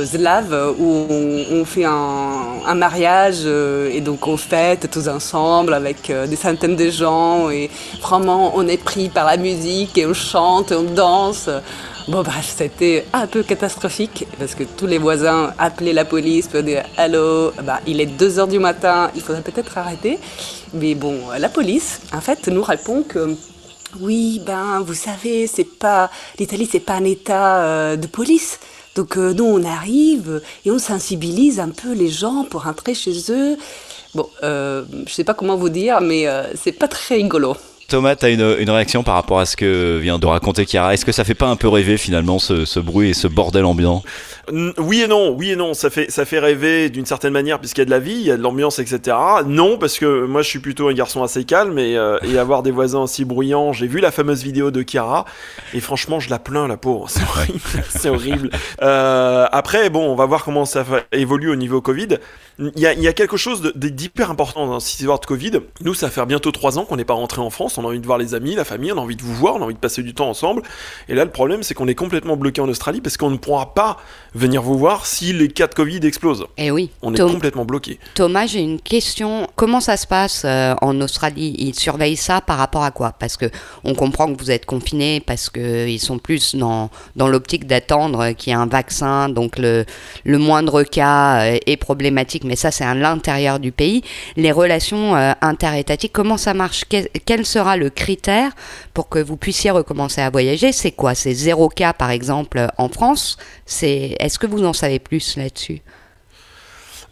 slave 0.06 0.74
où 0.78 1.06
on, 1.50 1.64
fait 1.64 1.84
un, 1.84 2.74
mariage 2.76 3.44
et 3.44 4.00
donc 4.00 4.28
on 4.28 4.36
fête 4.36 4.88
tous 4.88 5.08
ensemble 5.08 5.74
avec 5.74 6.12
des 6.28 6.36
centaines 6.36 6.76
de 6.76 6.88
gens 6.88 7.50
et 7.50 7.70
vraiment 8.00 8.52
on 8.54 8.68
est 8.68 8.76
pris 8.76 9.08
par 9.08 9.26
la 9.26 9.36
musique 9.36 9.98
et 9.98 10.06
on 10.06 10.14
chante 10.14 10.70
et 10.70 10.76
on 10.76 10.84
danse. 10.84 11.50
Bon, 12.08 12.22
bref, 12.22 12.54
c'était 12.56 13.04
un 13.12 13.26
peu 13.26 13.42
catastrophique 13.42 14.26
parce 14.38 14.54
que 14.54 14.64
tous 14.64 14.86
les 14.86 14.96
voisins 14.96 15.52
appelaient 15.58 15.92
la 15.92 16.06
police 16.06 16.48
pour 16.48 16.62
dire 16.62 16.82
Allô, 16.96 17.52
bah, 17.62 17.80
il 17.86 18.00
est 18.00 18.06
2 18.06 18.38
h 18.38 18.48
du 18.48 18.58
matin, 18.58 19.10
il 19.14 19.20
faudrait 19.20 19.42
peut-être 19.42 19.76
arrêter. 19.76 20.18
Mais 20.72 20.94
bon, 20.94 21.18
la 21.38 21.50
police, 21.50 22.00
en 22.14 22.22
fait, 22.22 22.48
nous 22.48 22.62
répond 22.62 23.02
que 23.02 23.36
oui, 24.00 24.40
ben, 24.46 24.80
vous 24.80 24.94
savez, 24.94 25.46
c'est 25.46 25.68
pas 25.78 26.10
l'Italie, 26.38 26.66
c'est 26.70 26.80
pas 26.80 26.94
un 26.94 27.04
état 27.04 27.58
euh, 27.58 27.96
de 27.96 28.06
police. 28.06 28.58
Donc 28.94 29.18
euh, 29.18 29.34
nous, 29.34 29.44
on 29.44 29.62
arrive 29.62 30.40
et 30.64 30.70
on 30.70 30.78
sensibilise 30.78 31.60
un 31.60 31.68
peu 31.68 31.92
les 31.92 32.08
gens 32.08 32.46
pour 32.48 32.64
rentrer 32.64 32.94
chez 32.94 33.12
eux. 33.28 33.58
Bon, 34.14 34.26
euh, 34.42 34.82
je 35.06 35.12
sais 35.12 35.24
pas 35.24 35.34
comment 35.34 35.56
vous 35.56 35.68
dire, 35.68 36.00
mais 36.00 36.26
c'est 36.54 36.72
pas 36.72 36.88
très 36.88 37.16
rigolo. 37.16 37.54
Thomas, 37.88 38.16
tu 38.16 38.26
as 38.26 38.28
une, 38.28 38.42
réaction 38.42 39.02
par 39.02 39.14
rapport 39.14 39.40
à 39.40 39.46
ce 39.46 39.56
que 39.56 39.96
vient 39.96 40.18
de 40.18 40.26
raconter 40.26 40.66
Chiara? 40.66 40.92
Est-ce 40.92 41.06
que 41.06 41.12
ça 41.12 41.24
fait 41.24 41.34
pas 41.34 41.46
un 41.46 41.56
peu 41.56 41.68
rêver 41.68 41.96
finalement 41.96 42.38
ce, 42.38 42.78
bruit 42.80 43.08
et 43.08 43.14
ce 43.14 43.26
bordel 43.26 43.64
ambiant? 43.64 44.02
Oui 44.76 45.00
et 45.00 45.06
non, 45.06 45.34
oui 45.34 45.52
et 45.52 45.56
non. 45.56 45.72
Ça 45.72 45.88
fait, 45.88 46.10
ça 46.10 46.26
fait 46.26 46.38
rêver 46.38 46.90
d'une 46.90 47.06
certaine 47.06 47.32
manière 47.32 47.58
puisqu'il 47.58 47.80
y 47.80 47.82
a 47.82 47.84
de 47.86 47.90
la 47.90 47.98
vie, 47.98 48.12
il 48.12 48.26
y 48.26 48.30
a 48.30 48.36
de 48.36 48.42
l'ambiance, 48.42 48.78
etc. 48.78 49.16
Non, 49.46 49.78
parce 49.78 49.98
que 49.98 50.26
moi 50.26 50.42
je 50.42 50.48
suis 50.48 50.58
plutôt 50.58 50.88
un 50.88 50.92
garçon 50.92 51.22
assez 51.22 51.44
calme 51.44 51.78
et, 51.78 51.96
euh, 51.96 52.18
avoir 52.38 52.62
des 52.62 52.70
voisins 52.70 53.00
aussi 53.00 53.24
bruyants. 53.24 53.72
J'ai 53.72 53.86
vu 53.86 54.00
la 54.00 54.10
fameuse 54.10 54.42
vidéo 54.42 54.70
de 54.70 54.84
Chiara 54.86 55.24
et 55.72 55.80
franchement 55.80 56.20
je 56.20 56.28
la 56.28 56.38
plains 56.38 56.68
la 56.68 56.76
pauvre. 56.76 57.08
C'est 57.08 57.22
horrible. 57.22 57.60
C'est 57.88 58.10
horrible. 58.10 58.50
Euh, 58.82 59.46
après, 59.50 59.88
bon, 59.88 60.10
on 60.10 60.14
va 60.14 60.26
voir 60.26 60.44
comment 60.44 60.66
ça 60.66 60.84
évolue 61.12 61.50
au 61.50 61.56
niveau 61.56 61.80
Covid. 61.80 62.18
Il 62.58 62.72
y 62.76 62.86
a, 62.86 63.12
quelque 63.12 63.36
chose 63.36 63.72
d'hyper 63.76 64.30
important 64.30 64.66
dans 64.66 64.80
cette 64.80 64.98
histoire 64.98 65.20
de 65.20 65.26
Covid. 65.26 65.52
Nous, 65.80 65.94
ça 65.94 66.10
fait 66.10 66.26
bientôt 66.26 66.50
trois 66.50 66.78
ans 66.78 66.84
qu'on 66.84 66.96
n'est 66.96 67.04
pas 67.04 67.14
rentré 67.14 67.40
en 67.40 67.50
France 67.50 67.77
on 67.78 67.84
a 67.84 67.88
envie 67.88 68.00
de 68.00 68.06
voir 68.06 68.18
les 68.18 68.34
amis, 68.34 68.54
la 68.54 68.64
famille, 68.64 68.92
on 68.92 68.98
a 68.98 69.00
envie 69.00 69.16
de 69.16 69.22
vous 69.22 69.34
voir, 69.34 69.56
on 69.56 69.62
a 69.62 69.64
envie 69.64 69.74
de 69.74 69.78
passer 69.78 70.02
du 70.02 70.14
temps 70.14 70.28
ensemble. 70.28 70.62
Et 71.08 71.14
là, 71.14 71.24
le 71.24 71.30
problème, 71.30 71.62
c'est 71.62 71.74
qu'on 71.74 71.88
est 71.88 71.94
complètement 71.94 72.36
bloqué 72.36 72.60
en 72.60 72.68
Australie 72.68 73.00
parce 73.00 73.16
qu'on 73.16 73.30
ne 73.30 73.36
pourra 73.36 73.74
pas 73.74 73.98
venir 74.34 74.62
vous 74.62 74.78
voir 74.78 75.06
si 75.06 75.32
les 75.32 75.48
cas 75.48 75.66
de 75.66 75.74
Covid 75.74 76.00
explosent. 76.04 76.44
Et 76.56 76.66
eh 76.66 76.70
oui. 76.70 76.90
On 77.02 77.14
est 77.14 77.18
complètement 77.18 77.64
bloqué. 77.64 77.98
Thomas, 78.14 78.46
j'ai 78.46 78.60
une 78.60 78.80
question. 78.80 79.48
Comment 79.56 79.80
ça 79.80 79.96
se 79.96 80.06
passe 80.06 80.42
euh, 80.44 80.74
en 80.80 81.00
Australie? 81.00 81.54
Ils 81.58 81.74
surveillent 81.74 82.16
ça 82.16 82.40
par 82.40 82.58
rapport 82.58 82.82
à 82.82 82.90
quoi? 82.90 83.12
Parce 83.18 83.36
que 83.36 83.46
on 83.84 83.94
comprend 83.94 84.32
que 84.32 84.38
vous 84.38 84.50
êtes 84.50 84.66
confinés 84.66 85.20
parce 85.20 85.50
qu'ils 85.50 86.00
sont 86.00 86.18
plus 86.18 86.54
dans, 86.54 86.90
dans 87.16 87.28
l'optique 87.28 87.66
d'attendre 87.66 88.32
qu'il 88.32 88.52
y 88.52 88.56
ait 88.56 88.58
un 88.58 88.66
vaccin, 88.66 89.28
donc 89.28 89.58
le, 89.58 89.84
le 90.24 90.38
moindre 90.38 90.82
cas 90.82 91.42
euh, 91.42 91.58
est 91.66 91.76
problématique, 91.76 92.44
mais 92.44 92.56
ça, 92.56 92.70
c'est 92.70 92.84
à 92.84 92.94
l'intérieur 92.94 93.58
du 93.58 93.72
pays. 93.72 94.02
Les 94.36 94.52
relations 94.52 95.16
euh, 95.16 95.32
interétatiques, 95.40 96.12
comment 96.12 96.36
ça 96.36 96.54
marche? 96.54 96.84
Quel 97.24 97.46
sera 97.46 97.67
le 97.76 97.90
critère 97.90 98.52
pour 98.94 99.08
que 99.08 99.18
vous 99.18 99.36
puissiez 99.36 99.70
recommencer 99.70 100.20
à 100.20 100.30
voyager. 100.30 100.72
C'est 100.72 100.92
quoi? 100.92 101.14
C'est 101.14 101.34
zéro 101.34 101.68
cas 101.68 101.92
par 101.92 102.10
exemple 102.10 102.66
en 102.76 102.88
France? 102.88 103.36
Est-ce 103.82 104.38
que 104.38 104.46
vous 104.46 104.64
en 104.64 104.72
savez 104.72 104.98
plus 104.98 105.36
là-dessus? 105.36 105.82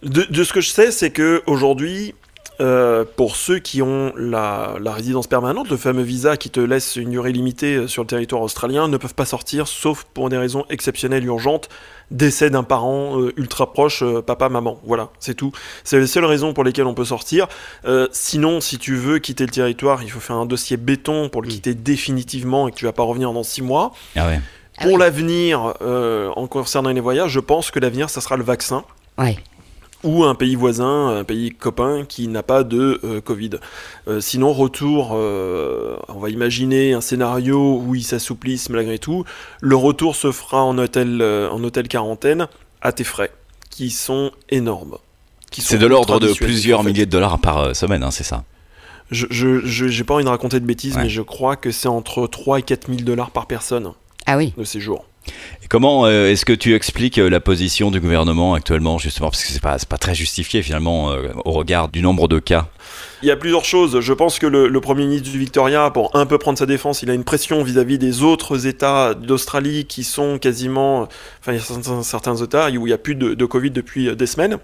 De, 0.02 0.44
ce 0.44 0.52
que 0.52 0.60
je 0.60 0.68
sais, 0.68 0.90
c'est 0.90 1.10
que 1.10 1.42
aujourd'hui, 1.46 2.14
euh, 2.60 3.04
pour 3.16 3.36
ceux 3.36 3.58
qui 3.58 3.82
ont 3.82 4.12
la, 4.16 4.76
résidence 4.84 5.26
permanente, 5.26 5.68
le 5.70 5.76
fameux 5.76 6.02
visa 6.02 6.36
qui 6.36 6.50
te 6.50 6.60
laisse 6.60 6.96
une 6.96 7.10
durée 7.10 7.32
limitée 7.32 7.76
euh, 7.76 7.86
sur 7.88 8.02
le 8.02 8.08
territoire 8.08 8.42
australien, 8.42 8.88
ne 8.88 8.96
peuvent 8.96 9.14
pas 9.14 9.26
sortir 9.26 9.68
sauf 9.68 10.04
pour 10.14 10.28
des 10.28 10.38
raisons 10.38 10.64
exceptionnelles 10.70 11.24
urgentes, 11.24 11.68
décès 12.10 12.50
d'un 12.50 12.62
parent 12.62 13.20
euh, 13.20 13.32
ultra 13.36 13.72
proche, 13.72 14.02
euh, 14.02 14.22
papa, 14.22 14.48
maman. 14.48 14.78
Voilà, 14.84 15.10
c'est 15.18 15.34
tout. 15.34 15.52
C'est 15.84 15.98
les 15.98 16.06
seules 16.06 16.24
raisons 16.24 16.52
pour 16.52 16.64
lesquelles 16.64 16.86
on 16.86 16.94
peut 16.94 17.04
sortir. 17.04 17.48
Euh, 17.84 18.08
sinon, 18.12 18.60
si 18.60 18.78
tu 18.78 18.96
veux 18.96 19.18
quitter 19.18 19.44
le 19.44 19.52
territoire, 19.52 20.02
il 20.02 20.10
faut 20.10 20.20
faire 20.20 20.36
un 20.36 20.46
dossier 20.46 20.76
béton 20.76 21.28
pour 21.28 21.42
le 21.42 21.48
quitter 21.48 21.74
définitivement 21.74 22.68
et 22.68 22.72
que 22.72 22.76
tu 22.76 22.84
vas 22.84 22.92
pas 22.92 23.02
revenir 23.02 23.32
dans 23.32 23.42
six 23.42 23.62
mois. 23.62 23.92
Ah 24.14 24.26
ouais. 24.26 24.40
Pour 24.80 24.96
ah 24.96 25.04
l'avenir, 25.04 25.74
en 25.80 26.46
concernant 26.48 26.90
les 26.90 27.00
voyages, 27.00 27.30
je 27.30 27.40
pense 27.40 27.70
que 27.70 27.80
l'avenir, 27.80 28.10
ça 28.10 28.20
sera 28.20 28.36
le 28.36 28.44
vaccin. 28.44 28.84
Ouais 29.16 29.38
ou 30.04 30.24
un 30.24 30.34
pays 30.34 30.54
voisin, 30.54 31.16
un 31.16 31.24
pays 31.24 31.50
copain 31.50 32.04
qui 32.06 32.28
n'a 32.28 32.42
pas 32.42 32.64
de 32.64 33.00
euh, 33.04 33.20
Covid. 33.20 33.50
Euh, 34.08 34.20
sinon, 34.20 34.52
retour, 34.52 35.10
euh, 35.14 35.96
on 36.08 36.18
va 36.18 36.30
imaginer 36.30 36.92
un 36.92 37.00
scénario 37.00 37.80
où 37.84 37.94
ils 37.94 38.04
s'assouplissent 38.04 38.68
malgré 38.68 38.98
tout. 38.98 39.24
Le 39.60 39.76
retour 39.76 40.16
se 40.16 40.32
fera 40.32 40.62
en 40.62 40.78
hôtel, 40.78 41.22
en 41.22 41.62
hôtel 41.62 41.88
quarantaine 41.88 42.48
à 42.82 42.92
tes 42.92 43.04
frais, 43.04 43.32
qui 43.70 43.90
sont 43.90 44.30
énormes. 44.50 44.98
C'est 45.52 45.78
de 45.78 45.86
l'ordre 45.86 46.20
de 46.20 46.32
plusieurs 46.32 46.84
milliers 46.84 47.06
de 47.06 47.10
dollars 47.10 47.38
par 47.38 47.74
semaine, 47.74 48.02
hein, 48.02 48.10
c'est 48.10 48.24
ça 48.24 48.44
Je 49.10 49.84
n'ai 49.84 50.04
pas 50.04 50.14
envie 50.14 50.24
de 50.24 50.28
raconter 50.28 50.60
de 50.60 50.66
bêtises, 50.66 50.96
mais 50.96 51.08
je 51.08 51.22
crois 51.22 51.56
que 51.56 51.70
c'est 51.70 51.88
entre 51.88 52.26
3 52.26 52.58
et 52.58 52.62
4 52.62 52.88
000 52.88 53.00
dollars 53.00 53.30
par 53.30 53.46
personne 53.46 53.92
ah 54.26 54.36
oui. 54.36 54.52
de 54.58 54.64
séjour. 54.64 55.06
Comment 55.68 56.06
euh, 56.06 56.30
est-ce 56.30 56.44
que 56.44 56.52
tu 56.52 56.74
expliques 56.74 57.18
euh, 57.18 57.28
la 57.28 57.40
position 57.40 57.90
du 57.90 58.00
gouvernement 58.00 58.54
actuellement, 58.54 58.98
justement, 58.98 59.30
parce 59.30 59.42
que 59.42 59.50
c'est 59.50 59.62
pas, 59.62 59.76
pas 59.88 59.98
très 59.98 60.14
justifié 60.14 60.62
finalement 60.62 61.10
euh, 61.10 61.28
au 61.44 61.52
regard 61.52 61.88
du 61.88 62.02
nombre 62.02 62.28
de 62.28 62.38
cas 62.38 62.68
il 63.22 63.28
y 63.28 63.30
a 63.30 63.36
plusieurs 63.36 63.64
choses. 63.64 64.00
Je 64.00 64.12
pense 64.12 64.38
que 64.38 64.46
le, 64.46 64.80
Premier 64.80 65.06
ministre 65.06 65.30
du 65.30 65.38
Victoria, 65.38 65.90
pour 65.90 66.14
un 66.14 66.26
peu 66.26 66.36
prendre 66.36 66.58
sa 66.58 66.66
défense, 66.66 67.02
il 67.02 67.10
a 67.10 67.14
une 67.14 67.24
pression 67.24 67.62
vis-à-vis 67.62 67.98
des 67.98 68.22
autres 68.22 68.66
États 68.66 69.14
d'Australie 69.14 69.86
qui 69.86 70.04
sont 70.04 70.38
quasiment... 70.38 71.08
Enfin, 71.40 71.52
il 71.52 71.56
y 71.56 71.58
a 71.58 72.02
certains, 72.02 72.36
États 72.36 72.68
où 72.68 72.86
il 72.86 72.90
n'y 72.90 72.92
a 72.92 72.98
plus 72.98 73.14
de, 73.14 73.44
Covid 73.46 73.70
depuis 73.70 74.14
des 74.14 74.26
semaines. 74.26 74.58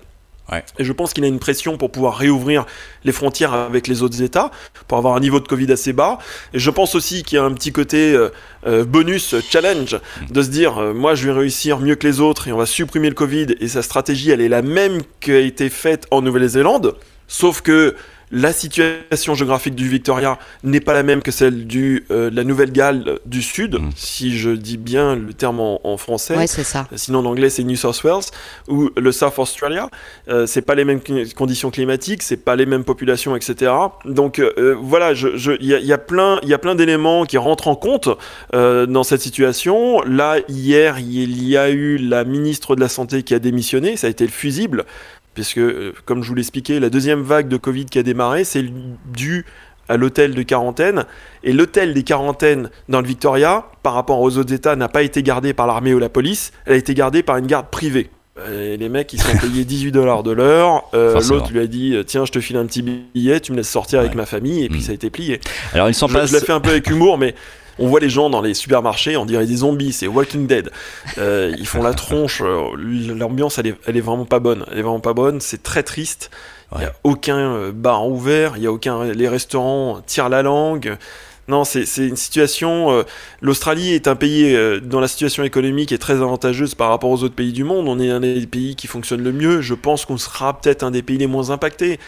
Et 0.79 0.85
je 0.85 0.93
pense 0.93 1.13
qu'il 1.13 1.25
a 1.25 1.29
une 1.29 1.39
pression 1.39 1.77
pour 1.77 1.91
pouvoir 1.91 2.17
réouvrir 2.17 2.67
les 3.05 3.13
frontières 3.13 3.55
avec 3.55 3.87
les 3.87 4.03
autres 4.03 4.23
États, 4.23 4.51
pour 4.89 4.99
avoir 4.99 5.15
un 5.17 5.21
niveau 5.21 5.41
de 5.41 5.49
Covid 5.49 5.71
assez 5.73 5.93
bas. 5.93 6.19
Et 6.53 6.59
je 6.59 6.71
pense 6.71 6.95
aussi 6.95 7.23
qu'il 7.23 7.37
y 7.37 7.39
a 7.39 7.45
un 7.45 7.53
petit 7.53 7.73
côté 7.73 8.13
euh, 8.15 8.31
euh, 8.67 8.85
bonus, 8.85 9.35
challenge, 9.51 9.99
de 10.31 10.43
se 10.43 10.49
dire, 10.49 10.79
euh, 10.79 10.95
moi 10.95 11.15
je 11.15 11.27
vais 11.27 11.33
réussir 11.33 11.79
mieux 11.79 11.95
que 11.95 12.07
les 12.07 12.21
autres 12.21 12.49
et 12.49 12.53
on 12.53 12.59
va 12.59 12.67
supprimer 12.67 13.09
le 13.09 13.15
Covid. 13.15 13.47
Et 13.61 13.69
sa 13.69 13.83
stratégie, 13.83 14.31
elle 14.31 14.41
est 14.41 14.49
la 14.49 14.63
même 14.63 15.03
qui 15.21 15.33
a 15.33 15.39
été 15.39 15.69
faite 15.69 16.07
en 16.11 16.23
Nouvelle-Zélande. 16.23 16.97
Sauf 17.29 17.63
que 17.63 17.97
la 18.33 18.53
situation 18.53 19.35
géographique 19.35 19.75
du 19.75 19.89
Victoria 19.89 20.39
n'est 20.65 20.81
pas 20.81 20.95
la 20.95 21.03
même 21.03 21.23
que 21.23 21.31
celle 21.31 21.67
du, 21.67 22.05
euh, 22.11 22.31
de 22.31 22.37
la 22.37 22.45
Nouvelle-Galles 22.45 23.19
du 23.27 23.43
Sud, 23.43 23.75
Mm. 23.79 23.91
si 23.95 24.37
je 24.37 24.51
dis 24.51 24.79
bien 24.79 25.15
le 25.17 25.33
terme 25.35 25.61
en, 25.61 25.81
en 25.85 25.97
français. 25.99 26.37
Ouais, 26.37 26.47
c'est 26.47 26.65
ça. 26.65 26.89
Sinon, 26.97 27.21
en 27.21 27.27
anglais, 27.27 27.51
c'est 27.51 27.63
New 27.63 27.77
South 27.77 28.03
Wales 28.05 28.23
ou 28.69 28.91
le 28.97 29.13
South 29.13 29.39
Australia. 29.39 29.89
Euh, 30.29 30.47
c'est 30.47 30.63
pas 30.63 30.75
les 30.75 30.85
mêmes 30.85 31.01
conditions 31.37 31.71
climatiques, 31.71 32.23
c'est 32.23 32.37
pas 32.39 32.57
les 32.57 32.67
mêmes 32.67 32.85
populations, 32.85 33.37
etc. 33.37 33.71
Donc 34.07 34.39
euh, 34.39 34.75
voilà, 34.81 35.15
je- 35.15 35.37
je- 35.37 35.53
il 35.61 35.67
y, 35.67 35.75
a, 35.75 35.79
il 35.79 35.87
y 35.87 35.93
a 35.93 35.99
plein, 35.99 36.39
il 36.43 36.49
y 36.49 36.55
a 36.55 36.59
plein 36.59 36.75
d'éléments 36.75 37.25
qui 37.27 37.37
rentrent 37.39 37.69
en 37.69 37.77
compte 37.77 38.09
euh, 38.55 38.87
dans 38.87 39.03
cette 39.05 39.21
situation. 39.21 40.01
Là, 40.03 40.37
hier, 40.49 40.99
il 40.99 41.47
y 41.47 41.57
a 41.57 41.69
eu 41.71 41.99
la 41.99 42.25
ministre 42.25 42.75
de 42.77 42.81
la 42.81 42.89
Santé 42.89 43.23
qui 43.23 43.35
a 43.35 43.39
démissionné. 43.39 43.97
Ça 43.97 44.07
a 44.07 44.11
été 44.11 44.25
le 44.25 44.31
fusible, 44.31 44.85
puisque, 45.35 45.59
euh, 45.59 45.93
comme 46.05 46.23
je 46.23 46.29
vous 46.29 46.35
l'expliquais, 46.35 46.81
la 46.81 46.91
deuxième 46.91 47.23
vague 47.23 47.49
de 47.49 47.57
Covid 47.57 47.87
qui 47.87 47.99
a 47.99 48.03
démarré, 48.03 48.45
c'est 48.45 48.65
dû 49.13 49.45
à 49.89 49.97
l'hôtel 49.97 50.35
de 50.35 50.43
quarantaine. 50.43 51.05
Et 51.43 51.53
l'hôtel 51.53 51.93
des 51.95 52.03
quarantaines 52.03 52.71
dans 52.89 53.01
le 53.01 53.07
Victoria, 53.07 53.67
par 53.83 53.95
rapport 53.95 54.21
aux 54.21 54.39
autres 54.39 54.53
États, 54.53 54.77
n'a 54.77 54.89
pas 54.89 55.03
été 55.03 55.23
gardé 55.23 55.53
par 55.55 55.67
l'armée 55.67 55.93
ou 55.95 55.99
la 55.99 56.09
police, 56.09 56.53
elle 56.67 56.75
a 56.75 56.77
été 56.77 56.95
gardée 56.95 57.23
par 57.23 57.37
une 57.37 57.47
garde 57.47 57.67
privée. 57.69 58.11
Euh, 58.39 58.77
les 58.77 58.89
mecs, 58.89 59.13
ils 59.13 59.21
sont 59.21 59.37
payés 59.41 59.65
18 59.65 59.93
dollars 59.93 60.23
de 60.23 60.31
l'heure. 60.31 60.85
Euh. 60.95 61.21
L'autre 61.29 61.53
lui 61.53 61.61
a 61.61 61.67
dit 61.67 61.97
Tiens, 62.07 62.25
je 62.25 62.33
te 62.33 62.41
file 62.41 62.57
un 62.57 62.65
petit 62.65 62.83
billet, 62.83 63.41
tu 63.41 63.53
me 63.53 63.57
laisses 63.59 63.69
sortir 63.69 64.01
avec 64.01 64.15
ma 64.15 64.25
famille, 64.25 64.65
et 64.65 64.69
puis 64.69 64.79
Mm. 64.79 64.83
ça 64.83 64.91
a 64.93 64.95
été 64.95 65.11
plié. 65.11 65.41
Alors 65.75 65.89
il 65.89 65.95
s'en 65.95 66.09
Je, 66.09 66.15
passe. 66.15 66.31
je 66.31 66.37
l'ai 66.37 66.41
fait 66.41 66.53
un 66.53 66.61
peu 66.61 66.71
avec 66.71 66.89
humour, 66.89 67.19
mais 67.19 67.35
on 67.83 67.89
voit 67.89 67.99
les 67.99 68.09
gens 68.09 68.31
dans 68.31 68.41
les 68.41 68.55
supermarchés, 68.55 69.17
on 69.17 69.27
dirait 69.27 69.45
des 69.45 69.57
zombies, 69.57 69.93
c'est 69.93 70.07
Walking 70.07 70.47
Dead. 70.47 70.71
Euh, 71.19 71.53
ils 71.59 71.67
font 71.67 71.83
la 71.83 71.95
tronche, 71.95 72.41
euh, 72.41 72.77
l'ambiance 72.77 73.59
elle 73.59 73.67
est, 73.67 73.75
elle 73.87 73.97
est 73.97 74.01
vraiment 74.01 74.25
pas 74.25 74.39
bonne. 74.39 74.65
Elle 74.71 74.79
est 74.79 74.83
vraiment 74.83 75.01
pas 75.01 75.15
bonne, 75.15 75.41
c'est 75.41 75.65
très 75.65 75.83
triste. 75.83 76.31
Il 76.75 76.79
n'y 76.79 76.85
a 76.85 76.95
aucun 77.03 77.37
euh, 77.37 77.73
bar 77.73 78.09
ouvert, 78.09 78.55
il 78.57 78.63
y 78.63 78.67
a 78.69 78.73
aucun. 78.73 79.05
Les 79.05 79.29
restaurants 79.29 80.01
tirent 80.07 80.29
la 80.29 80.43
langue. 80.43 80.97
Non, 81.49 81.65
c'est 81.65 81.85
une 81.99 82.17
situation. 82.17 82.93
euh, 82.93 83.03
L'Australie 83.41 83.93
est 83.95 84.07
un 84.07 84.15
pays 84.15 84.55
euh, 84.55 84.79
dont 84.81 85.01
la 85.01 85.09
situation 85.09 85.43
économique 85.43 85.91
est 85.91 85.99
très 85.99 86.15
avantageuse 86.15 86.77
par 86.77 86.89
rapport 86.91 87.11
aux 87.11 87.25
autres 87.25 87.35
pays 87.35 87.53
du 87.53 87.65
monde. 87.65 87.89
On 87.89 87.99
est 87.99 88.11
un 88.11 88.21
des 88.21 88.47
pays 88.47 88.77
qui 88.77 88.87
fonctionne 88.87 89.23
le 89.23 89.33
mieux. 89.33 89.61
Je 89.61 89.75
pense 89.75 90.05
qu'on 90.05 90.19
sera 90.19 90.59
peut-être 90.61 90.85
un 90.85 90.93
des 90.93 91.03
pays 91.03 91.19
les 91.19 91.27
moins 91.27 91.51
impactés. 91.51 91.99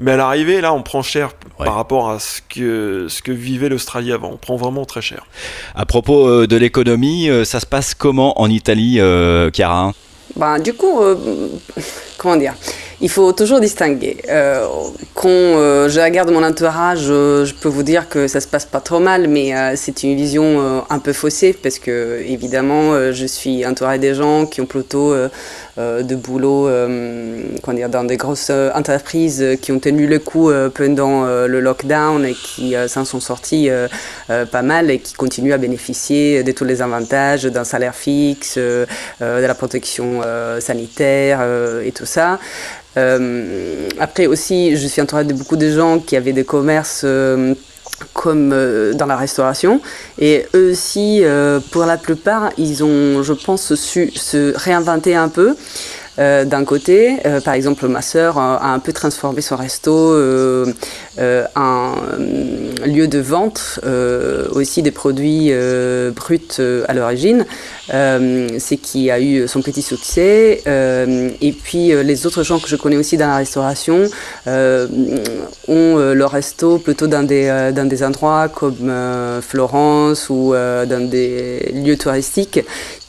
Mais 0.00 0.12
à 0.12 0.16
l'arrivée, 0.16 0.60
là, 0.62 0.72
on 0.72 0.82
prend 0.82 1.02
cher 1.02 1.30
Ouais. 1.58 1.66
par 1.66 1.74
rapport 1.74 2.08
à 2.08 2.18
ce 2.18 2.40
que, 2.48 3.06
ce 3.10 3.20
que 3.20 3.32
vivait 3.32 3.68
l'Australie 3.68 4.12
avant. 4.12 4.30
On 4.32 4.36
prend 4.36 4.56
vraiment 4.56 4.84
très 4.86 5.02
cher. 5.02 5.26
À 5.74 5.84
propos 5.84 6.26
euh, 6.28 6.46
de 6.46 6.56
l'économie, 6.56 7.28
euh, 7.28 7.44
ça 7.44 7.60
se 7.60 7.66
passe 7.66 7.94
comment 7.94 8.40
en 8.40 8.48
Italie, 8.48 9.00
euh, 9.00 9.50
Chiara? 9.52 9.92
Ben, 10.36 10.58
du 10.60 10.72
coup, 10.72 11.02
euh, 11.02 11.48
comment 12.16 12.36
dire? 12.36 12.54
Il 13.00 13.08
faut 13.08 13.32
toujours 13.32 13.60
distinguer. 13.60 14.16
Euh, 14.28 14.66
quand 15.14 15.28
euh, 15.28 15.88
je 15.88 16.00
regarde 16.00 16.30
mon 16.30 16.42
entourage, 16.42 17.06
euh, 17.08 17.44
je 17.44 17.54
peux 17.54 17.68
vous 17.68 17.84
dire 17.84 18.08
que 18.08 18.26
ça 18.26 18.40
se 18.40 18.48
passe 18.48 18.66
pas 18.66 18.80
trop 18.80 18.98
mal, 18.98 19.28
mais 19.28 19.54
euh, 19.54 19.74
c'est 19.76 20.02
une 20.02 20.16
vision 20.16 20.42
euh, 20.60 20.80
un 20.90 20.98
peu 20.98 21.12
faussée 21.12 21.52
parce 21.52 21.78
que 21.78 22.20
évidemment, 22.26 22.92
euh, 22.92 23.12
je 23.12 23.26
suis 23.26 23.64
entouré 23.64 23.98
des 23.98 24.14
gens 24.14 24.46
qui 24.46 24.60
ont 24.60 24.66
plutôt 24.66 25.14
de 25.78 26.14
boulot, 26.16 26.68
euh, 26.68 27.42
dire, 27.74 27.88
dans 27.88 28.04
des 28.04 28.16
grosses 28.16 28.48
euh, 28.50 28.70
entreprises 28.74 29.42
euh, 29.42 29.56
qui 29.56 29.72
ont 29.72 29.78
tenu 29.78 30.06
le 30.06 30.18
coup 30.18 30.50
euh, 30.50 30.70
pendant 30.70 31.24
euh, 31.24 31.46
le 31.46 31.60
lockdown 31.60 32.24
et 32.24 32.34
qui 32.34 32.74
euh, 32.74 32.88
s'en 32.88 33.04
sont 33.04 33.20
sortis 33.20 33.70
euh, 33.70 33.88
euh, 34.30 34.44
pas 34.46 34.62
mal 34.62 34.90
et 34.90 34.98
qui 34.98 35.14
continuent 35.14 35.52
à 35.52 35.58
bénéficier 35.58 36.42
de 36.42 36.52
tous 36.52 36.64
les 36.64 36.82
avantages 36.82 37.44
d'un 37.44 37.64
salaire 37.64 37.94
fixe, 37.94 38.54
euh, 38.56 38.86
euh, 39.22 39.40
de 39.40 39.46
la 39.46 39.54
protection 39.54 40.20
euh, 40.24 40.60
sanitaire 40.60 41.38
euh, 41.42 41.84
et 41.84 41.92
tout 41.92 42.06
ça. 42.06 42.38
Euh, 42.96 43.88
après 44.00 44.26
aussi, 44.26 44.76
je 44.76 44.86
suis 44.86 45.00
entourée 45.00 45.24
de 45.24 45.34
beaucoup 45.34 45.56
de 45.56 45.70
gens 45.70 45.98
qui 46.00 46.16
avaient 46.16 46.32
des 46.32 46.44
commerces 46.44 47.02
euh, 47.04 47.54
comme 48.12 48.52
euh, 48.52 48.94
dans 48.94 49.06
la 49.06 49.16
restauration. 49.16 49.80
Et 50.18 50.46
eux 50.54 50.72
aussi, 50.72 51.20
euh, 51.22 51.60
pour 51.70 51.84
la 51.84 51.96
plupart, 51.96 52.50
ils 52.58 52.84
ont, 52.84 53.22
je 53.22 53.32
pense, 53.32 53.74
su 53.74 54.10
se 54.14 54.54
réinventer 54.56 55.14
un 55.14 55.28
peu. 55.28 55.56
Euh, 56.18 56.44
d'un 56.44 56.64
côté, 56.64 57.18
euh, 57.26 57.40
par 57.40 57.54
exemple, 57.54 57.86
ma 57.86 58.02
sœur 58.02 58.38
a, 58.38 58.72
un 58.72 58.78
peu 58.80 58.92
transformé 58.92 59.40
son 59.40 59.56
resto 59.56 59.92
euh, 59.92 60.66
en 61.54 61.94
lieu 62.84 63.06
de 63.06 63.18
vente 63.18 63.80
aussi 64.52 64.82
des 64.82 64.90
produits 64.90 65.52
bruts 66.14 66.60
à 66.88 66.94
l'origine. 66.94 67.44
C'est 67.88 68.76
qui 68.76 69.10
a 69.10 69.20
eu 69.20 69.48
son 69.48 69.62
petit 69.62 69.82
succès. 69.82 70.62
Et 70.66 71.52
puis 71.52 71.88
les 71.88 72.26
autres 72.26 72.42
gens 72.42 72.58
que 72.58 72.68
je 72.68 72.76
connais 72.76 72.96
aussi 72.96 73.16
dans 73.16 73.26
la 73.28 73.36
restauration 73.36 74.08
ont 74.46 75.96
leur 76.14 76.30
resto 76.30 76.78
plutôt 76.78 77.06
dans 77.06 77.24
des, 77.26 77.72
dans 77.74 77.88
des 77.88 78.02
endroits 78.02 78.48
comme 78.48 78.92
Florence 79.40 80.30
ou 80.30 80.52
dans 80.52 81.08
des 81.08 81.72
lieux 81.74 81.96
touristiques 81.96 82.60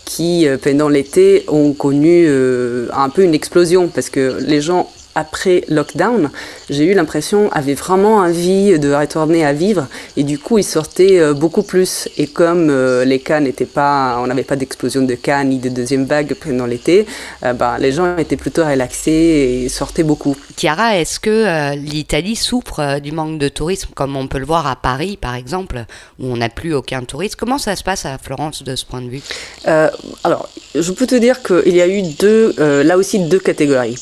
qui, 0.09 0.47
euh, 0.47 0.57
pendant 0.57 0.89
l'été, 0.89 1.45
ont 1.49 1.73
connu 1.73 2.25
euh, 2.27 2.87
un 2.93 3.09
peu 3.09 3.21
une 3.23 3.35
explosion. 3.35 3.89
Parce 3.89 4.09
que 4.09 4.39
les 4.41 4.59
gens 4.59 4.91
après 5.13 5.63
lockdown, 5.67 6.31
j'ai 6.69 6.85
eu 6.85 6.93
l'impression, 6.93 7.51
avaient 7.51 7.73
vraiment 7.73 8.17
envie 8.17 8.77
de 8.79 8.93
retourner 8.93 9.45
à 9.45 9.53
vivre 9.53 9.87
et 10.17 10.23
du 10.23 10.37
coup 10.37 10.57
ils 10.57 10.63
sortaient 10.63 11.19
euh, 11.19 11.33
beaucoup 11.33 11.63
plus. 11.63 12.07
Et 12.17 12.27
comme 12.27 12.69
euh, 12.69 13.05
les 13.05 13.19
cas 13.19 13.39
n'étaient 13.39 13.65
pas, 13.65 14.19
on 14.21 14.27
n'avait 14.27 14.43
pas 14.43 14.55
d'explosion 14.55 15.01
de 15.01 15.15
cas 15.15 15.43
ni 15.43 15.57
de 15.59 15.69
deuxième 15.69 16.05
vague 16.05 16.33
pendant 16.35 16.65
l'été, 16.65 17.05
euh, 17.43 17.53
bah, 17.53 17.77
les 17.79 17.91
gens 17.91 18.17
étaient 18.17 18.37
plutôt 18.37 18.65
relaxés 18.65 19.63
et 19.63 19.69
sortaient 19.69 20.03
beaucoup. 20.03 20.35
Chiara, 20.57 20.97
est-ce 20.97 21.19
que 21.19 21.75
l'Italie 21.75 22.35
souffre 22.35 22.99
du 22.99 23.11
manque 23.11 23.39
de 23.39 23.49
tourisme 23.49 23.89
comme 23.95 24.15
on 24.15 24.27
peut 24.27 24.39
le 24.39 24.45
voir 24.45 24.67
à 24.67 24.75
Paris 24.75 25.17
par 25.17 25.35
exemple, 25.35 25.85
où 26.19 26.27
on 26.27 26.37
n'a 26.37 26.49
plus 26.49 26.73
aucun 26.73 27.03
tourisme 27.03 27.35
Comment 27.39 27.57
ça 27.57 27.75
se 27.75 27.83
passe 27.83 28.05
à 28.05 28.17
Florence 28.17 28.63
de 28.63 28.75
ce 28.75 28.85
point 28.85 29.01
de 29.01 29.09
vue? 29.09 29.21
Euh, 29.67 29.89
alors, 30.23 30.49
je 30.75 30.91
peux 30.91 31.07
te 31.07 31.15
dire 31.15 31.41
qu'il 31.43 31.75
y 31.75 31.81
a 31.81 31.87
eu 31.87 32.01
deux, 32.01 32.55
euh, 32.59 32.83
là 32.83 32.97
aussi 32.97 33.19
deux 33.19 33.39
catégories. 33.39 33.95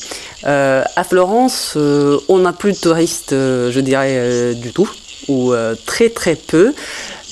Euh, 0.46 0.84
à 0.94 1.04
Florence, 1.04 1.76
on 1.76 2.38
n'a 2.38 2.52
plus 2.58 2.72
de 2.72 2.78
touristes, 2.78 3.32
euh, 3.32 3.70
je 3.72 3.80
dirais, 3.80 4.16
euh, 4.16 4.52
du 4.52 4.72
tout, 4.72 4.90
ou 5.28 5.52
euh, 5.52 5.74
très 5.86 6.10
très 6.10 6.34
peu. 6.34 6.74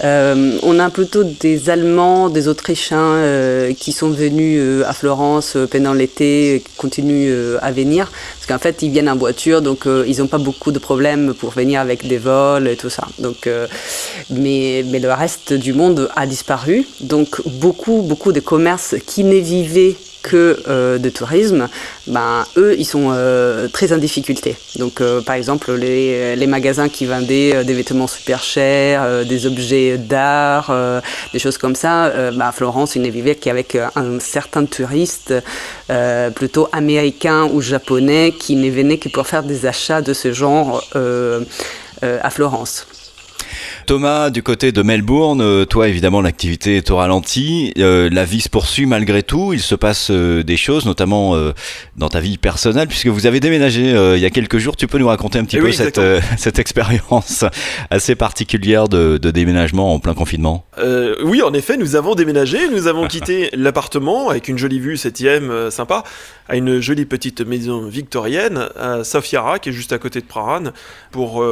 On 0.03 0.79
a 0.79 0.91
plutôt 0.91 1.25
des 1.25 1.71
Allemands, 1.71 2.29
des 2.29 2.49
Autrichiens 2.49 3.19
qui 3.79 3.93
sont 3.93 4.11
venus 4.11 4.85
à 4.85 4.93
Florence 4.93 5.57
pendant 5.71 5.95
l'été, 5.95 6.63
qui 6.67 6.77
continuent 6.77 7.57
à 7.63 7.73
venir, 7.73 8.13
parce 8.35 8.47
qu'en 8.47 8.63
fait 8.63 8.83
ils 8.83 8.91
viennent 8.91 9.09
en 9.09 9.17
voiture, 9.17 9.63
donc 9.63 9.89
ils 10.07 10.19
n'ont 10.19 10.27
pas 10.27 10.37
beaucoup 10.37 10.71
de 10.71 10.79
problèmes 10.79 11.33
pour 11.33 11.53
venir 11.53 11.81
avec 11.81 12.07
des 12.07 12.19
vols 12.19 12.69
et 12.69 12.77
tout 12.77 12.91
ça. 12.91 13.09
Donc, 13.19 13.49
mais, 14.29 14.85
mais 14.91 14.99
le 14.99 15.11
reste 15.15 15.55
du 15.55 15.73
monde 15.73 16.11
a 16.15 16.27
disparu, 16.27 16.87
donc 17.01 17.41
beaucoup 17.47 18.03
beaucoup 18.03 18.33
de 18.33 18.41
commerces 18.41 18.97
qui 19.07 19.25
ne 19.25 19.37
vivaient 19.37 19.97
que 20.27 20.59
euh, 20.69 20.99
de 20.99 21.09
tourisme, 21.09 21.69
ben, 22.09 22.45
eux, 22.57 22.75
ils 22.77 22.85
sont 22.85 23.11
euh, 23.13 23.69
très 23.69 23.93
en 23.93 23.99
difficulté. 23.99 24.57
Donc, 24.77 25.01
euh, 25.01 25.21
par 25.21 25.37
exemple, 25.37 25.73
les, 25.73 26.35
les 26.35 26.47
magasins 26.49 26.89
qui 26.89 27.07
vendaient 27.07 27.65
des 27.65 27.75
vêtements 27.75 28.09
super 28.09 28.43
chers, 28.43 29.25
des 29.25 29.47
objets 29.47 29.99
d'art, 29.99 30.75
des 31.33 31.39
choses 31.39 31.59
comme 31.59 31.77
ça, 31.77 32.13
ben, 32.33 32.51
Florence, 32.53 32.97
ils 32.97 33.03
ne 33.03 33.11
vivaient 33.11 33.37
qu'avec 33.37 33.77
un 33.95 34.19
certain 34.19 34.65
touriste 34.65 35.33
plutôt 36.35 36.69
américain 36.73 37.49
ou 37.53 37.61
japonais 37.61 38.35
qui 38.39 38.57
ne 38.57 38.71
venait 38.71 38.99
que 38.99 39.09
pour 39.09 39.27
faire 39.27 39.45
des 39.45 39.67
achats 39.67 40.03
de 40.03 40.13
ce 40.13 40.33
genre 40.33 40.83
à 42.03 42.31
Florence. 42.31 42.87
Thomas, 43.87 44.31
du 44.31 44.43
côté 44.43 44.73
de 44.73 44.83
Melbourne, 44.83 45.41
euh, 45.41 45.65
toi 45.65 45.87
évidemment 45.87 46.21
l'activité 46.21 46.77
est 46.79 46.91
au 46.91 46.97
ralenti, 46.97 47.73
euh, 47.79 48.11
la 48.11 48.25
vie 48.25 48.41
se 48.41 48.49
poursuit 48.49 48.85
malgré 48.85 49.23
tout, 49.23 49.53
il 49.53 49.61
se 49.61 49.77
passe 49.77 50.11
euh, 50.11 50.43
des 50.43 50.57
choses, 50.57 50.87
notamment 50.87 51.37
euh, 51.37 51.53
dans 51.97 52.09
ta 52.09 52.19
vie 52.19 52.37
personnelle, 52.37 52.89
puisque 52.89 53.07
vous 53.07 53.27
avez 53.27 53.39
déménagé 53.39 53.93
il 54.17 54.21
y 54.21 54.25
a 54.25 54.31
quelques 54.31 54.59
jours, 54.59 54.75
tu 54.75 54.89
peux 54.89 54.99
nous 54.99 55.07
raconter 55.07 55.39
un 55.39 55.45
petit 55.45 55.57
Eh 55.57 55.61
peu 55.61 55.67
oui, 55.67 55.73
cette, 55.73 56.59
expérience 56.59 57.45
assez 57.91 58.17
particulière 58.17 58.89
de, 58.89 59.19
de 59.19 59.31
déménagement 59.31 59.95
en 59.95 60.01
plein 60.01 60.15
confinement? 60.15 60.67
Oui, 61.23 61.43
en 61.43 61.55
effet, 61.55 61.77
nous 61.77 61.95
avons 61.95 62.17
déménagé, 62.17 62.69
nous 62.69 62.89
avons 62.89 63.07
quitté 63.07 63.51
l'appartement 63.57 64.31
avec 64.31 64.49
une 64.49 64.59
jolie 64.59 64.81
vue 64.81 64.97
septième, 64.97 65.71
sympa, 65.71 66.03
à 66.49 66.57
une 66.57 66.81
jolie 66.81 67.07
petite 67.07 67.41
maison 67.41 67.87
victorienne 67.87 68.69
à 68.77 69.05
Safiara, 69.05 69.61
qui 69.61 69.69
est 69.69 69.73
juste 69.73 69.93
à 69.93 69.99
côté 69.99 70.21
de 70.21 70.27
Praran. 70.27 70.65
Pour 71.13 71.45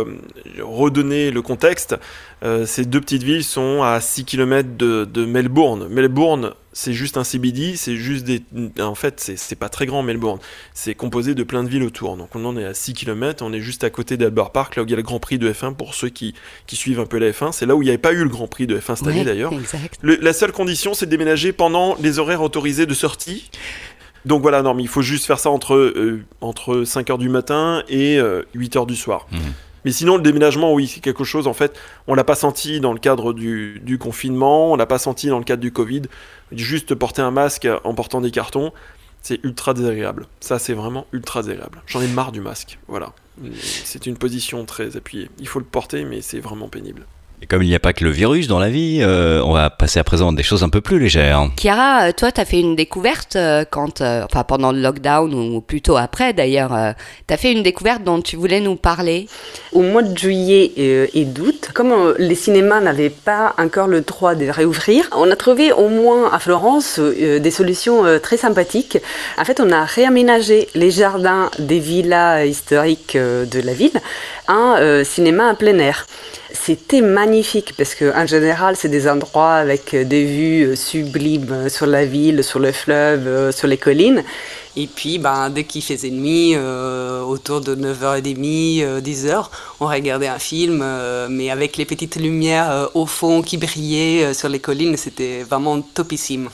redonner 0.61 1.31
le 1.31 1.43
contexte, 1.43 1.97
Euh, 2.45 2.67
ces 2.67 2.85
deux 2.85 3.01
petites 3.01 3.23
villes 3.23 3.43
sont 3.45 3.83
à 3.83 4.01
6 4.01 4.25
km 4.27 4.69
de, 4.77 5.07
de 5.07 5.25
Melbourne. 5.25 5.89
Melbourne, 5.89 6.53
c'est 6.75 6.93
juste 6.93 7.17
un 7.17 7.25
CBD, 7.25 7.75
c'est 7.77 7.97
juste 7.97 8.25
des. 8.27 8.43
En 8.83 8.95
fait, 8.95 9.19
c'est- 9.19 9.55
pas 9.55 9.71
très 9.71 9.87
grand 9.87 10.03
Melbourne. 10.03 10.39
C'est 10.75 10.95
composé 10.95 11.35
de 11.35 11.43
plein 11.43 11.65
de 11.65 11.69
villes 11.71 11.85
autour. 11.85 12.17
Donc 12.19 12.35
on 12.35 12.45
en 12.45 12.57
est 12.59 12.65
à 12.65 12.75
6 12.75 12.93
km, 12.93 13.43
on 13.43 13.53
est 13.55 13.61
juste 13.61 13.83
à 13.85 13.89
côté 13.91 14.17
d'Albert 14.19 14.51
Park, 14.51 14.77
là 14.77 14.83
où 14.83 14.85
il 14.87 14.91
y 14.91 14.93
a 14.93 14.97
le 14.97 15.03
Grand 15.03 15.21
Prix 15.21 15.39
de 15.39 15.51
F1 15.51 15.75
pour 15.75 15.95
ceux 15.95 16.11
qui, 16.11 16.35
qui 16.67 16.77
suivent 16.77 17.01
un 17.01 17.07
peu 17.07 17.19
la 17.19 17.31
F1. 17.31 17.53
C'est 17.53 17.65
là 17.65 17.77
où 17.77 17.81
il 17.83 17.87
n'y 17.87 17.91
avait 17.91 17.99
pas 17.99 18.13
eu 18.13 18.23
le 18.23 18.29
Grand 18.29 18.47
Prix 18.49 18.67
de 18.67 18.79
F1 18.79 18.97
cette 18.97 19.07
année 19.07 19.21
Ouais, 19.21 19.25
d'ailleurs. 19.25 19.53
La 20.03 20.33
seule 20.35 20.53
condition, 20.53 20.93
c'est 20.93 21.07
de 21.07 21.11
déménager 21.11 21.53
pendant 21.53 21.97
les 22.03 22.19
horaires 22.19 22.43
autorisés 22.43 22.85
de 22.87 22.95
sortie. 22.95 23.51
Donc 24.27 24.43
voilà, 24.43 24.61
non, 24.63 24.75
mais 24.75 24.83
il 24.83 24.89
faut 24.89 25.03
juste 25.03 25.25
faire 25.27 25.39
ça 25.39 25.49
entre, 25.51 25.75
euh, 25.75 26.23
entre 26.41 26.83
5h 26.85 27.17
du 27.19 27.29
matin 27.31 27.83
et 27.89 28.19
8h 28.55 28.85
du 28.87 28.97
soir. 28.97 29.27
Mhm. 29.33 29.39
Mais 29.85 29.93
sinon, 29.93 30.17
le 30.17 30.23
déménagement, 30.23 30.73
oui, 30.73 30.87
c'est 30.87 31.01
quelque 31.01 31.25
chose, 31.25 31.47
en 31.47 31.53
fait, 31.53 31.79
on 32.07 32.15
l'a 32.15 32.25
pas 32.25 32.35
senti 32.35 32.81
dans 32.81 32.93
le 32.93 32.99
cadre 32.99 33.33
du, 33.33 33.99
confinement, 34.01 34.73
on 34.73 34.77
l'a 34.77 34.87
pas 34.87 34.99
senti 34.99 35.29
dans 35.29 35.39
le 35.39 35.45
cadre 35.45 35.61
du 35.61 35.73
Covid. 35.73 36.03
Juste 36.53 36.95
porter 36.95 37.23
un 37.23 37.31
masque 37.31 37.69
en 37.85 37.95
portant 37.95 38.21
des 38.21 38.31
cartons, 38.31 38.73
c'est 39.23 39.43
ultra 39.45 39.75
désagréable. 39.75 40.27
Ça, 40.41 40.59
c'est 40.59 40.75
vraiment 40.75 41.07
ultra 41.13 41.43
désagréable. 41.43 41.83
J'en 41.87 42.01
ai 42.01 42.09
marre 42.09 42.33
du 42.33 42.41
masque, 42.41 42.79
voilà. 42.89 43.13
C'est 43.63 44.07
une 44.07 44.17
position 44.17 44.65
très 44.65 44.97
appuyée. 44.97 45.29
Il 45.39 45.49
faut 45.49 45.59
le 45.59 45.65
porter, 45.65 46.05
mais 46.05 46.21
c'est 46.21 46.41
vraiment 46.41 46.69
pénible. 46.69 47.05
Et 47.43 47.47
comme 47.47 47.63
il 47.63 47.69
n'y 47.69 47.75
a 47.75 47.81
pas 47.81 47.93
que 47.93 48.05
le 48.05 48.11
virus 48.11 48.49
dans 48.49 48.59
la 48.59 48.71
vie, 48.71 49.01
euh, 49.03 49.43
on 49.45 49.53
va 49.53 49.69
passer 49.69 49.99
à 50.01 50.05
présent 50.05 50.33
à 50.33 50.35
des 50.35 50.43
choses 50.43 50.63
un 50.63 50.71
peu 50.71 50.81
plus 50.81 50.99
légères. 50.99 51.51
Chiara, 51.59 52.09
euh, 52.09 52.13
toi, 52.13 52.33
tu 52.33 52.41
as 52.41 52.47
fait 52.47 52.61
une 52.61 52.75
découverte 52.75 53.37
euh, 53.37 53.65
quand, 53.71 54.01
euh, 54.01 54.25
enfin, 54.25 54.45
pendant 54.45 54.73
le 54.73 54.81
lockdown 54.81 55.35
ou 55.35 55.61
plutôt 55.61 55.99
après 55.99 56.33
d'ailleurs. 56.33 56.95
tu 57.27 57.35
as 57.35 57.37
fait 57.37 57.53
une 57.53 57.63
découverte 57.63 58.03
dont 58.03 58.23
tu 58.23 58.37
voulais 58.37 58.61
nous 58.61 58.77
parler? 58.77 59.29
Au 59.73 59.83
mois 59.83 60.03
de 60.03 60.17
juillet 60.17 60.73
euh, 60.79 61.07
et 61.13 61.25
d'août, 61.27 61.71
comme 61.75 61.93
euh, 61.93 62.15
les 62.19 62.35
cinémas 62.35 62.81
n'avaient 62.81 63.11
pas 63.11 63.55
encore 63.59 63.89
le 63.89 64.01
droit 64.01 64.35
de 64.35 64.49
réouvrir, 64.49 65.11
on 65.15 65.31
a 65.31 65.37
trouvé 65.37 65.71
au 65.73 65.89
moins 65.89 66.33
à 66.33 66.39
Florence 66.39 66.99
euh, 66.99 67.41
des 67.41 67.51
solutions 67.51 68.07
euh, 68.07 68.19
très 68.19 68.39
sympathiques. 68.39 68.97
En 69.37 69.45
fait, 69.45 69.61
on 69.61 69.71
a 69.71 69.85
réaménagé 69.85 70.69
les 70.75 70.91
jardins 70.91 71.51
des 71.59 71.79
villas 71.79 72.47
historiques 72.47 73.17
euh, 73.17 73.45
de 73.45 73.61
la 73.61 73.75
ville 73.75 74.01
en 74.49 74.77
euh, 74.77 75.05
cinéma 75.05 75.49
à 75.49 75.55
plein 75.55 75.79
air. 75.79 76.07
C'était 76.53 77.01
magnifique 77.01 77.75
parce 77.77 77.95
que 77.95 78.15
en 78.17 78.27
général, 78.27 78.77
c'est 78.77 78.89
des 78.89 79.09
endroits 79.09 79.55
avec 79.55 79.95
euh, 79.95 80.05
des 80.05 80.25
vues 80.25 80.65
euh, 80.65 80.77
sublimes 80.77 81.69
sur 81.69 81.87
la 81.87 82.05
ville, 82.05 82.45
sur 82.45 82.59
le 82.59 82.73
fleuve, 82.73 83.51
sur 83.51 83.69
les 83.69 83.79
collines. 83.79 84.23
Et 84.77 84.89
puis, 84.89 85.19
ben, 85.19 85.51
dès 85.51 85.65
qu'il 85.65 85.83
faisait 85.83 86.11
nuit, 86.11 86.53
euh, 86.55 87.23
autour 87.23 87.61
de 87.61 87.75
9h30, 87.77 88.83
euh, 88.83 89.01
10h, 89.01 89.49
on 89.81 89.87
regardait 89.87 90.27
un 90.27 90.39
film, 90.39 90.81
euh, 90.83 91.29
mais 91.31 91.51
avec 91.51 91.77
les 91.77 91.85
petites 91.85 92.17
lumières 92.17 92.71
euh, 92.71 92.87
au 92.95 93.07
fond 93.07 93.43
qui 93.43 93.57
brillaient 93.57 94.25
euh, 94.25 94.35
sur 94.35 94.49
les 94.49 94.59
collines, 94.59 94.97
c'était 94.97 95.43
vraiment 95.43 95.81
topissime. 95.81 96.49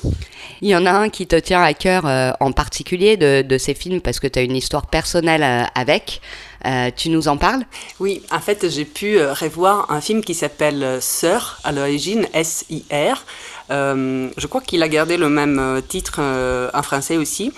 Il 0.63 0.69
y 0.69 0.77
en 0.77 0.85
a 0.85 0.91
un 0.91 1.09
qui 1.09 1.27
te 1.27 1.37
tient 1.37 1.63
à 1.63 1.73
cœur 1.73 2.07
euh, 2.07 2.33
en 2.41 2.53
particulier 2.53 3.17
de, 3.17 3.41
de 3.41 3.59
ces 3.59 3.73
films 3.73 4.03
parce 4.03 4.21
que 4.21 4.27
tu 4.27 4.39
as 4.39 4.43
une 4.43 4.57
histoire 4.57 4.87
personnelle 4.87 5.43
euh, 5.43 5.65
avec. 5.75 6.21
Euh, 6.67 6.91
tu 6.95 7.09
nous 7.09 7.29
en 7.29 7.39
parles? 7.39 7.63
Oui, 8.01 8.21
en 8.31 8.41
fait, 8.41 8.69
j'ai 8.69 8.85
pu 8.85 9.19
euh, 9.19 9.33
revoir 9.33 9.91
un 9.91 10.03
film 10.03 10.23
qui 10.23 10.35
s'appelle 10.35 10.83
euh, 10.83 11.01
Sœur, 11.01 11.59
à 11.65 11.73
l'origine 11.73 12.27
S-I-R. 12.35 13.25
Euh, 13.71 14.29
je 14.37 14.47
crois 14.47 14.61
qu'il 14.61 14.83
a 14.83 14.89
gardé 14.89 15.17
le 15.17 15.31
même 15.31 15.81
titre 15.89 16.17
euh, 16.19 16.69
en 16.75 16.83
français 16.83 17.17
aussi. 17.17 17.53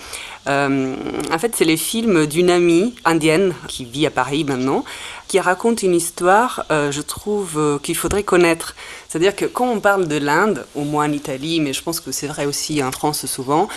Euh, 0.47 0.95
en 1.31 1.37
fait, 1.37 1.55
c'est 1.55 1.65
les 1.65 1.77
films 1.77 2.25
d'une 2.25 2.49
amie 2.49 2.93
indienne 3.05 3.53
qui 3.67 3.85
vit 3.85 4.05
à 4.05 4.11
Paris 4.11 4.43
maintenant, 4.43 4.83
qui 5.27 5.39
raconte 5.39 5.83
une 5.83 5.95
histoire, 5.95 6.65
euh, 6.71 6.91
je 6.91 7.01
trouve, 7.01 7.57
euh, 7.57 7.79
qu'il 7.79 7.95
faudrait 7.95 8.23
connaître. 8.23 8.75
C'est-à-dire 9.07 9.35
que 9.35 9.45
quand 9.45 9.67
on 9.67 9.79
parle 9.79 10.07
de 10.07 10.17
l'Inde, 10.17 10.65
au 10.75 10.83
moins 10.83 11.07
en 11.07 11.11
Italie, 11.11 11.59
mais 11.61 11.71
je 11.71 11.81
pense 11.81 11.99
que 11.99 12.11
c'est 12.11 12.27
vrai 12.27 12.45
aussi 12.45 12.83
en 12.83 12.91
France 12.91 13.25
souvent, 13.25 13.67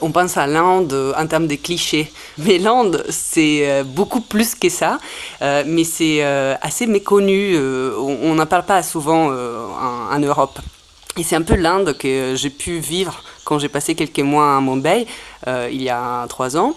on 0.00 0.12
pense 0.12 0.36
à 0.36 0.46
l'Inde 0.46 1.14
en 1.16 1.26
termes 1.26 1.46
de 1.46 1.54
clichés. 1.54 2.12
Mais 2.38 2.58
l'Inde, 2.58 3.04
c'est 3.08 3.82
beaucoup 3.84 4.20
plus 4.20 4.54
que 4.54 4.68
ça, 4.68 4.98
mais 5.40 5.84
c'est 5.84 6.22
assez 6.60 6.86
méconnu. 6.86 7.56
on 7.56 8.34
n'en 8.34 8.46
parle 8.46 8.64
pas 8.64 8.82
souvent 8.82 9.28
en, 9.28 10.14
en 10.14 10.18
Europe. 10.18 10.58
Et 11.18 11.22
c'est 11.22 11.36
un 11.36 11.42
peu 11.42 11.56
l'Inde 11.56 11.96
que 11.96 12.34
j'ai 12.36 12.50
pu 12.50 12.78
vivre 12.78 13.22
quand 13.44 13.58
j'ai 13.58 13.68
passé 13.68 13.94
quelques 13.94 14.20
mois 14.20 14.56
à 14.56 14.60
Mumbai, 14.60 15.06
euh, 15.48 15.68
il 15.72 15.82
y 15.82 15.90
a 15.90 16.26
trois 16.28 16.56
ans. 16.56 16.74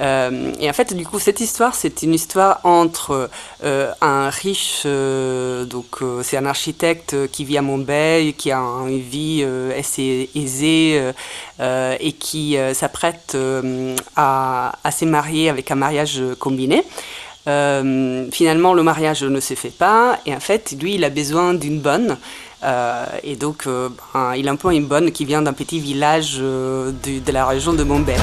Euh, 0.00 0.52
et 0.60 0.68
en 0.70 0.72
fait, 0.72 0.94
du 0.94 1.04
coup, 1.04 1.18
cette 1.18 1.40
histoire, 1.40 1.74
c'est 1.74 2.02
une 2.02 2.14
histoire 2.14 2.60
entre 2.64 3.28
euh, 3.64 3.92
un 4.00 4.30
riche, 4.30 4.84
donc 4.84 5.98
c'est 6.22 6.36
un 6.36 6.46
architecte 6.46 7.28
qui 7.28 7.44
vit 7.44 7.58
à 7.58 7.62
Mumbai, 7.62 8.34
qui 8.36 8.50
a 8.50 8.58
une 8.58 9.00
vie 9.00 9.44
assez 9.78 10.30
aisée 10.34 11.12
et 11.60 12.12
qui 12.12 12.56
s'apprête 12.72 13.36
à, 14.16 14.72
à 14.82 14.90
se 14.90 15.04
marier 15.04 15.48
avec 15.48 15.70
un 15.70 15.76
mariage 15.76 16.22
combiné. 16.38 16.84
Finalement, 17.44 18.74
le 18.74 18.82
mariage 18.82 19.22
ne 19.22 19.40
se 19.40 19.54
fait 19.54 19.70
pas, 19.70 20.18
et 20.26 20.34
en 20.34 20.40
fait, 20.40 20.74
lui, 20.80 20.94
il 20.94 21.04
a 21.04 21.10
besoin 21.10 21.54
d'une 21.54 21.80
bonne. 21.80 22.16
Euh, 22.66 23.06
et 23.22 23.36
donc, 23.36 23.66
euh, 23.66 23.88
ben, 24.12 24.34
il 24.34 24.50
emploie 24.50 24.74
une 24.74 24.86
bonne 24.86 25.12
qui 25.12 25.24
vient 25.24 25.40
d'un 25.40 25.52
petit 25.52 25.78
village 25.78 26.38
euh, 26.40 26.90
de, 27.04 27.32
la 27.32 27.46
région 27.46 27.72
de 27.72 27.84
Bombay. 27.84 28.16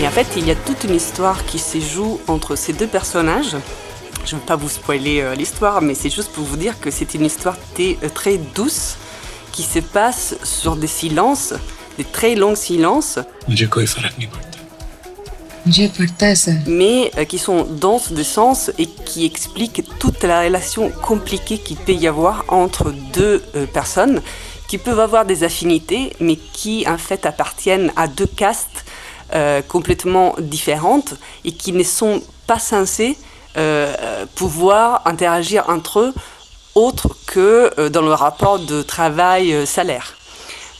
Et 0.00 0.06
en 0.06 0.10
fait, 0.10 0.26
il 0.38 0.46
y 0.46 0.50
a 0.50 0.54
toute 0.54 0.84
une 0.84 0.94
histoire 0.94 1.44
qui 1.44 1.58
se 1.58 1.78
joue 1.78 2.18
entre 2.28 2.56
ces 2.56 2.72
deux 2.72 2.86
personnages. 2.86 3.56
Je 4.24 4.34
ne 4.34 4.40
veux 4.40 4.46
pas 4.46 4.56
vous 4.56 4.70
spoiler 4.70 5.34
l'histoire, 5.36 5.82
mais 5.82 5.94
c'est 5.94 6.10
juste 6.10 6.32
pour 6.32 6.44
vous 6.44 6.56
dire 6.56 6.80
que 6.80 6.90
c'est 6.90 7.12
une 7.14 7.26
histoire 7.26 7.56
très 8.14 8.38
douce 8.38 8.96
qui 9.52 9.62
se 9.62 9.80
passe 9.80 10.36
sur 10.44 10.76
des 10.76 10.86
silences, 10.86 11.52
des 11.98 12.04
très 12.04 12.34
longs 12.34 12.54
silences, 12.54 13.18
mais 16.66 17.10
euh, 17.18 17.24
qui 17.24 17.38
sont 17.38 17.64
denses 17.64 18.12
de 18.12 18.22
sens 18.22 18.70
et 18.78 18.86
qui 18.86 19.24
expliquent 19.24 19.84
toute 19.98 20.22
la 20.22 20.42
relation 20.42 20.90
compliquée 20.90 21.58
qu'il 21.58 21.76
peut 21.76 21.92
y 21.92 22.06
avoir 22.06 22.44
entre 22.48 22.92
deux 23.12 23.42
euh, 23.54 23.66
personnes 23.66 24.22
qui 24.68 24.78
peuvent 24.78 25.00
avoir 25.00 25.24
des 25.24 25.42
affinités, 25.42 26.12
mais 26.20 26.36
qui 26.36 26.84
en 26.88 26.98
fait 26.98 27.26
appartiennent 27.26 27.92
à 27.96 28.06
deux 28.06 28.26
castes 28.26 28.84
euh, 29.34 29.62
complètement 29.62 30.34
différentes 30.38 31.14
et 31.44 31.52
qui 31.52 31.72
ne 31.72 31.82
sont 31.82 32.22
pas 32.46 32.58
censées 32.58 33.16
pouvoir 34.36 35.02
interagir 35.06 35.68
entre 35.68 35.98
eux 35.98 36.14
autre 36.76 37.16
que 37.26 37.88
dans 37.88 38.00
le 38.00 38.12
rapport 38.12 38.60
de 38.60 38.80
travail-salaire. 38.80 40.14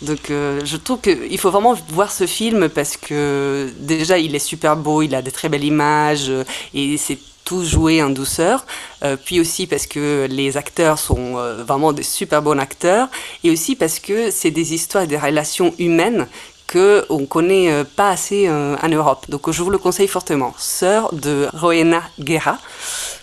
Donc 0.03 0.31
euh, 0.31 0.61
je 0.65 0.77
trouve 0.77 1.01
qu'il 1.01 1.39
faut 1.39 1.51
vraiment 1.51 1.75
voir 1.91 2.11
ce 2.11 2.27
film 2.27 2.69
parce 2.69 2.97
que 2.97 3.71
déjà 3.79 4.19
il 4.19 4.35
est 4.35 4.39
super 4.39 4.77
beau, 4.77 5.03
il 5.03 5.15
a 5.15 5.23
de 5.23 5.31
très 5.31 5.49
belles 5.49 5.65
images 5.65 6.31
euh, 6.31 6.45
et 6.73 6.97
c'est 6.97 7.19
tout 7.45 7.65
joué 7.65 8.03
en 8.03 8.11
douceur. 8.11 8.65
Euh, 9.03 9.17
puis 9.23 9.41
aussi 9.41 9.67
parce 9.67 9.87
que 9.87 10.27
les 10.31 10.57
acteurs 10.57 10.99
sont 10.99 11.35
vraiment 11.67 11.93
des 11.93 12.03
super 12.03 12.41
bons 12.41 12.59
acteurs 12.59 13.09
et 13.45 13.51
aussi 13.51 13.77
parce 13.77 13.99
que 13.99 14.31
c'est 14.31 14.51
des 14.51 14.73
histoires 14.73 15.05
et 15.05 15.07
des 15.07 15.19
relations 15.19 15.75
humaines 15.79 16.27
que 16.67 17.05
on 17.11 17.27
connaît 17.27 17.85
pas 17.97 18.11
assez 18.11 18.49
en 18.49 18.89
Europe. 18.89 19.27
Donc 19.29 19.51
je 19.51 19.61
vous 19.61 19.71
le 19.71 19.79
conseille 19.79 20.07
fortement. 20.07 20.55
Sœur 20.57 21.13
de 21.13 21.49
Rowena 21.53 22.03
Guerra. 22.21 22.59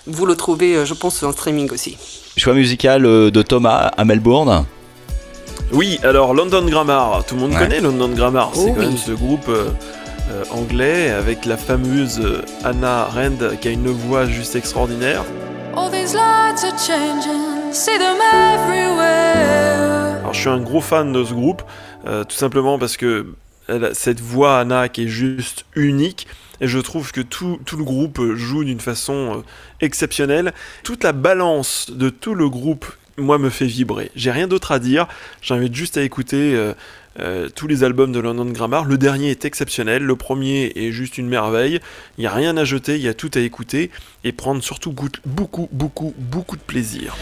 Vous 0.06 0.26
le 0.26 0.36
trouvez, 0.36 0.86
je 0.86 0.94
pense, 0.94 1.24
en 1.24 1.32
streaming 1.32 1.72
aussi. 1.72 1.98
Choix 2.36 2.54
musical 2.54 3.04
de 3.04 3.42
Thomas 3.42 3.88
à 3.96 4.04
Melbourne. 4.04 4.66
Oui, 5.72 6.00
alors 6.04 6.34
London 6.34 6.65
Grammar, 6.65 7.26
tout 7.26 7.36
le 7.36 7.41
monde 7.41 7.52
Ouais. 7.52 7.60
connaît 7.60 7.82
London 7.82 8.10
Grammar, 8.10 8.52
c'est 8.54 8.62
Oh 8.62 8.67
quand 8.74 8.80
oui. 8.80 8.86
même 8.88 8.98
ce 8.98 9.12
groupe 9.12 9.48
euh, 9.50 9.70
euh, 10.32 10.43
anglais 10.52 11.10
avec 11.12 11.46
la 11.46 11.58
fameuse 11.58 12.20
euh, 12.22 12.41
Anna 12.63 13.06
Rand 13.06 13.56
qui 13.60 13.67
a 13.67 13.72
une 13.72 13.88
voix 13.89 14.26
juste 14.26 14.56
extraordinaire. 14.56 15.24
All 15.76 15.91
these 15.91 16.13
lights 16.13 16.63
are 16.63 16.78
changing, 16.80 17.72
see 17.72 17.98
them 17.98 18.17
everywhere. 18.17 20.20
Alors 20.22 20.34
je 20.34 20.39
suis 20.39 20.50
un 20.50 20.60
gros 20.60 20.82
fan 20.82 21.12
de 21.13 21.24
ce 21.24 21.34
groupe, 21.34 21.62
euh, 22.08 22.24
tout 22.24 22.36
simplement 22.36 22.80
parce 22.80 22.98
que 22.98 23.28
elle 23.67 23.84
a 23.86 23.93
cette 23.93 24.22
voix 24.22 24.60
Anna 24.60 24.89
qui 24.89 25.04
est 25.04 25.08
juste 25.10 25.65
unique. 25.76 26.28
Et 26.60 26.67
je 26.67 26.80
trouve 26.80 27.12
que 27.12 27.22
tout, 27.22 27.60
tout 27.65 27.78
le 27.78 27.84
groupe 27.84 28.20
joue 28.34 28.63
d'une 28.63 28.80
façon 28.80 29.43
exceptionnelle. 29.80 30.54
Toute 30.84 31.04
la 31.04 31.12
balance 31.12 31.91
de 31.91 32.10
tout 32.10 32.34
le 32.34 32.50
groupe, 32.50 32.88
moi, 33.17 33.39
me 33.39 33.49
fait 33.49 33.65
vibrer. 33.65 34.12
J'ai 34.15 34.32
rien 34.32 34.47
d'autre 34.47 34.71
à 34.71 34.80
dire. 34.80 35.08
J'invite 35.41 35.73
juste 35.73 35.97
à 35.97 36.03
écouter 36.03 36.53
euh, 36.56 36.73
euh, 37.19 37.49
tous 37.49 37.67
les 37.67 37.84
albums 37.84 38.12
de 38.12 38.19
London 38.19 38.45
Grammar. 38.45 38.86
Le 38.86 38.97
dernier 38.97 39.32
est 39.32 39.43
exceptionnel. 39.43 40.03
Le 40.03 40.15
premier 40.15 40.71
est 40.75 40.91
juste 40.91 41.17
une 41.17 41.27
merveille. 41.27 41.80
Il 42.17 42.21
n'y 42.21 42.27
a 42.27 42.32
rien 42.32 42.56
à 42.58 42.63
jeter, 42.63 42.95
il 42.95 43.01
y 43.01 43.08
a 43.08 43.15
tout 43.15 43.32
à 43.34 43.39
écouter. 43.39 43.89
Et 44.23 44.32
prendre 44.32 44.63
surtout 44.63 44.93
beaucoup, 45.25 45.67
beaucoup, 45.71 46.13
beaucoup 46.17 46.58
de 46.58 46.62
plaisir. 46.62 47.15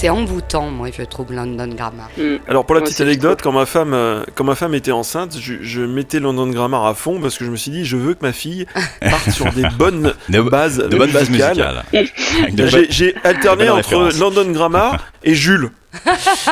C'est 0.00 0.08
envoûtant, 0.08 0.70
moi, 0.70 0.88
je 0.96 1.02
trouve, 1.02 1.30
London 1.30 1.68
Grammar. 1.76 2.08
Mm. 2.16 2.36
Alors 2.48 2.64
pour 2.64 2.74
la 2.74 2.80
Moi 2.80 2.86
petite 2.86 3.00
je 3.00 3.02
anecdote, 3.02 3.40
quand 3.42 3.52
ma 3.52 3.66
femme, 3.66 3.92
euh, 3.92 4.22
quand 4.34 4.44
ma 4.44 4.54
femme 4.54 4.74
était 4.74 4.92
enceinte, 4.92 5.36
je, 5.38 5.56
je 5.60 5.82
mettais 5.82 6.20
London 6.20 6.46
Grammar 6.46 6.86
à 6.86 6.94
fond 6.94 7.20
parce 7.20 7.36
que 7.36 7.44
je 7.44 7.50
me 7.50 7.56
suis 7.56 7.70
dit, 7.70 7.84
je 7.84 7.98
veux 7.98 8.14
que 8.14 8.24
ma 8.24 8.32
fille 8.32 8.64
parte 9.02 9.28
sur 9.28 9.52
des 9.52 9.64
bonnes 9.76 10.14
De, 10.30 10.40
bases 10.40 10.78
de 10.78 10.96
bonnes 10.96 11.10
bases 11.10 11.28
musicales. 11.28 11.82
J'ai- 11.92 12.86
J'ai 12.90 13.14
alterné 13.24 13.68
entre. 13.68 14.08
London 14.18 14.50
Grammar 14.52 15.04
et 15.22 15.34
Jules. 15.34 15.68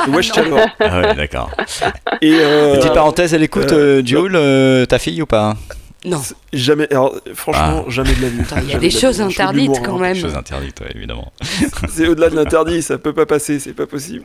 Wesh 0.08 0.30
Chapman. 0.34 0.66
Ah 0.80 1.00
ouais, 1.00 1.14
d'accord. 1.14 1.50
Et 2.20 2.34
euh, 2.34 2.76
Petite 2.76 2.92
parenthèse, 2.92 3.32
elle 3.32 3.44
écoute 3.44 3.72
euh, 3.72 4.02
Jules, 4.04 4.36
euh, 4.36 4.84
ta 4.84 4.98
fille 4.98 5.22
ou 5.22 5.26
pas 5.26 5.54
Non, 6.04 6.22
jamais, 6.52 6.86
alors, 6.92 7.16
franchement, 7.34 7.90
jamais 7.90 8.14
de 8.14 8.22
la 8.22 8.28
vie. 8.28 8.40
Attends, 8.40 8.56
il 8.62 8.70
y 8.70 8.74
a 8.74 8.78
des 8.78 8.90
choses 8.90 9.18
de 9.18 9.24
interdites 9.24 9.62
l'humour, 9.62 9.82
quand 9.82 9.96
hein. 9.96 10.00
même. 10.00 10.16
Chose 10.16 10.36
interdite, 10.36 10.80
ouais, 10.80 10.92
évidemment. 10.94 11.32
C'est 11.88 12.06
au-delà 12.06 12.30
de 12.30 12.36
l'interdit, 12.36 12.82
ça 12.82 12.98
peut 12.98 13.12
pas 13.12 13.26
passer, 13.26 13.58
c'est 13.58 13.72
pas 13.72 13.86
possible. 13.86 14.24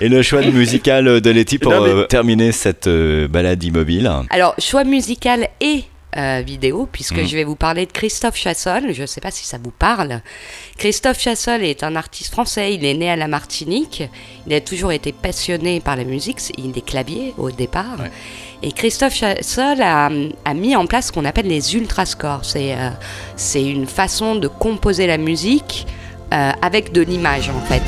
Et 0.00 0.08
le 0.08 0.22
choix 0.22 0.40
musical 0.40 1.20
de 1.20 1.30
Letty 1.30 1.58
pour 1.58 1.72
Non, 1.72 1.82
mais- 1.82 1.90
euh, 1.90 2.04
terminer 2.04 2.52
cette 2.52 2.86
euh, 2.86 3.28
balade 3.28 3.62
immobile? 3.62 4.10
Alors, 4.30 4.54
choix 4.58 4.84
musical 4.84 5.48
et 5.60 5.84
euh, 6.16 6.42
vidéo, 6.46 6.88
puisque 6.90 7.16
Mhm. 7.18 7.26
je 7.26 7.36
vais 7.36 7.44
vous 7.44 7.56
parler 7.56 7.86
de 7.86 7.92
Christophe 7.92 8.36
Chassol. 8.36 8.92
Je 8.92 9.02
ne 9.02 9.06
sais 9.06 9.20
pas 9.20 9.30
si 9.30 9.44
ça 9.46 9.58
vous 9.62 9.70
parle. 9.70 10.20
Christophe 10.78 11.20
Chassol 11.20 11.62
est 11.62 11.82
un 11.82 11.96
artiste 11.96 12.30
français. 12.32 12.74
Il 12.74 12.84
est 12.84 12.94
né 12.94 13.10
à 13.10 13.16
la 13.16 13.28
Martinique. 13.28 14.02
Il 14.46 14.54
a 14.54 14.60
toujours 14.60 14.92
été 14.92 15.12
passionné 15.12 15.80
par 15.80 15.96
la 15.96 16.04
musique. 16.04 16.38
Il 16.58 16.76
est 16.76 16.84
clavier 16.86 17.34
au 17.38 17.50
départ. 17.50 17.98
Ouais. 17.98 18.10
Et 18.62 18.72
Christophe 18.72 19.14
Chassol 19.14 19.80
a, 19.82 20.10
a 20.44 20.54
mis 20.54 20.76
en 20.76 20.86
place 20.86 21.08
ce 21.08 21.12
qu'on 21.12 21.24
appelle 21.24 21.46
les 21.48 21.74
ultrascores. 21.74 22.44
C'est 22.44 22.74
euh, 22.74 22.90
c'est 23.36 23.64
une 23.64 23.86
façon 23.86 24.34
de 24.36 24.48
composer 24.48 25.06
la 25.06 25.18
musique 25.18 25.86
euh, 26.32 26.50
avec 26.62 26.92
de 26.92 27.02
l'image, 27.02 27.48
en 27.50 27.60
fait. 27.66 27.82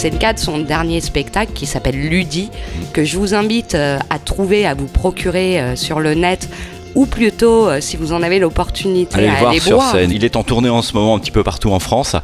C'est 0.00 0.10
le 0.10 0.18
cas 0.18 0.32
de 0.32 0.38
son 0.38 0.58
dernier 0.58 1.00
spectacle 1.00 1.50
qui 1.54 1.66
s'appelle 1.66 1.96
Ludi, 1.96 2.50
que 2.92 3.02
je 3.04 3.18
vous 3.18 3.34
invite 3.34 3.74
euh, 3.74 3.98
à 4.10 4.20
trouver, 4.20 4.64
à 4.64 4.74
vous 4.74 4.86
procurer 4.86 5.58
euh, 5.60 5.74
sur 5.74 5.98
le 5.98 6.14
net, 6.14 6.48
ou 6.94 7.04
plutôt, 7.04 7.66
euh, 7.68 7.80
si 7.80 7.96
vous 7.96 8.12
en 8.12 8.22
avez 8.22 8.38
l'opportunité, 8.38 9.16
Allez 9.16 9.26
le 9.26 9.32
à 9.32 9.36
voir 9.38 9.50
aller 9.50 9.58
sur 9.58 9.82
scène. 9.82 10.12
Il 10.12 10.24
est 10.24 10.36
en 10.36 10.44
tournée 10.44 10.68
en 10.68 10.82
ce 10.82 10.92
moment 10.92 11.16
un 11.16 11.18
petit 11.18 11.32
peu 11.32 11.42
partout 11.42 11.72
en 11.72 11.80
France. 11.80 12.14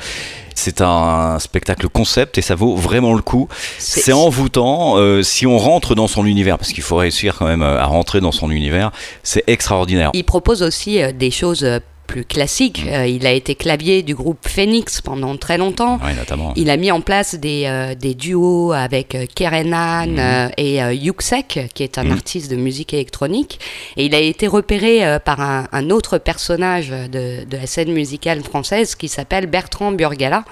C'est 0.54 0.82
un 0.82 1.40
spectacle 1.40 1.88
concept 1.88 2.38
et 2.38 2.42
ça 2.42 2.54
vaut 2.54 2.76
vraiment 2.76 3.12
le 3.12 3.22
coup. 3.22 3.48
C'est- 3.80 4.12
envoûtant 4.12 4.96
euh, 4.98 5.24
si 5.24 5.44
on 5.44 5.58
rentre 5.58 5.96
dans 5.96 6.06
son 6.06 6.26
univers, 6.26 6.58
parce 6.58 6.72
qu'il 6.72 6.84
faut 6.84 6.94
réussir 6.94 7.34
quand 7.37 7.46
même 7.46 7.64
à 7.64 7.87
rentrer 7.87 8.20
dans 8.20 8.30
son 8.30 8.52
univers. 8.52 8.92
C'est 9.24 9.42
extraordinaire. 9.48 10.12
Il 10.14 10.22
propose 10.22 10.62
aussi 10.62 11.00
des 11.18 11.32
choses 11.32 11.66
plus 12.06 12.24
classiques. 12.24 12.82
Euh, 12.86 13.06
il 13.06 13.26
a 13.26 13.32
été 13.32 13.54
clavier 13.54 14.02
du 14.02 14.14
groupe 14.14 14.46
Phoenix 14.48 15.00
pendant 15.00 15.36
très 15.36 15.58
longtemps. 15.58 15.98
Ouais, 16.04 16.14
notamment. 16.14 16.52
Il 16.56 16.70
a 16.70 16.76
mis 16.76 16.90
en 16.90 17.00
place 17.00 17.34
des, 17.34 17.64
euh, 17.66 17.94
des 17.94 18.14
duos 18.14 18.72
avec 18.72 19.14
euh, 19.14 19.26
Kerenan 19.34 20.18
euh, 20.18 20.48
et 20.56 20.76
Yuxek, 20.94 21.70
qui 21.74 21.82
est 21.82 21.98
un 21.98 22.04
Mhm. 22.04 22.12
artiste 22.12 22.50
de 22.50 22.56
musique 22.56 22.92
électronique. 22.94 23.58
Et 23.96 24.04
il 24.06 24.14
a 24.14 24.18
été 24.20 24.46
repéré 24.46 25.18
par 25.24 25.40
un, 25.40 25.66
un 25.72 25.90
autre 25.90 26.18
personnage 26.18 26.90
de, 26.90 27.44
de 27.44 27.56
la 27.56 27.66
scène 27.66 27.92
musicale 27.92 28.42
française 28.42 28.94
qui 28.94 29.08
s'appelle 29.08 29.46
Bertrand 29.46 29.92
Burgala. 29.92 30.44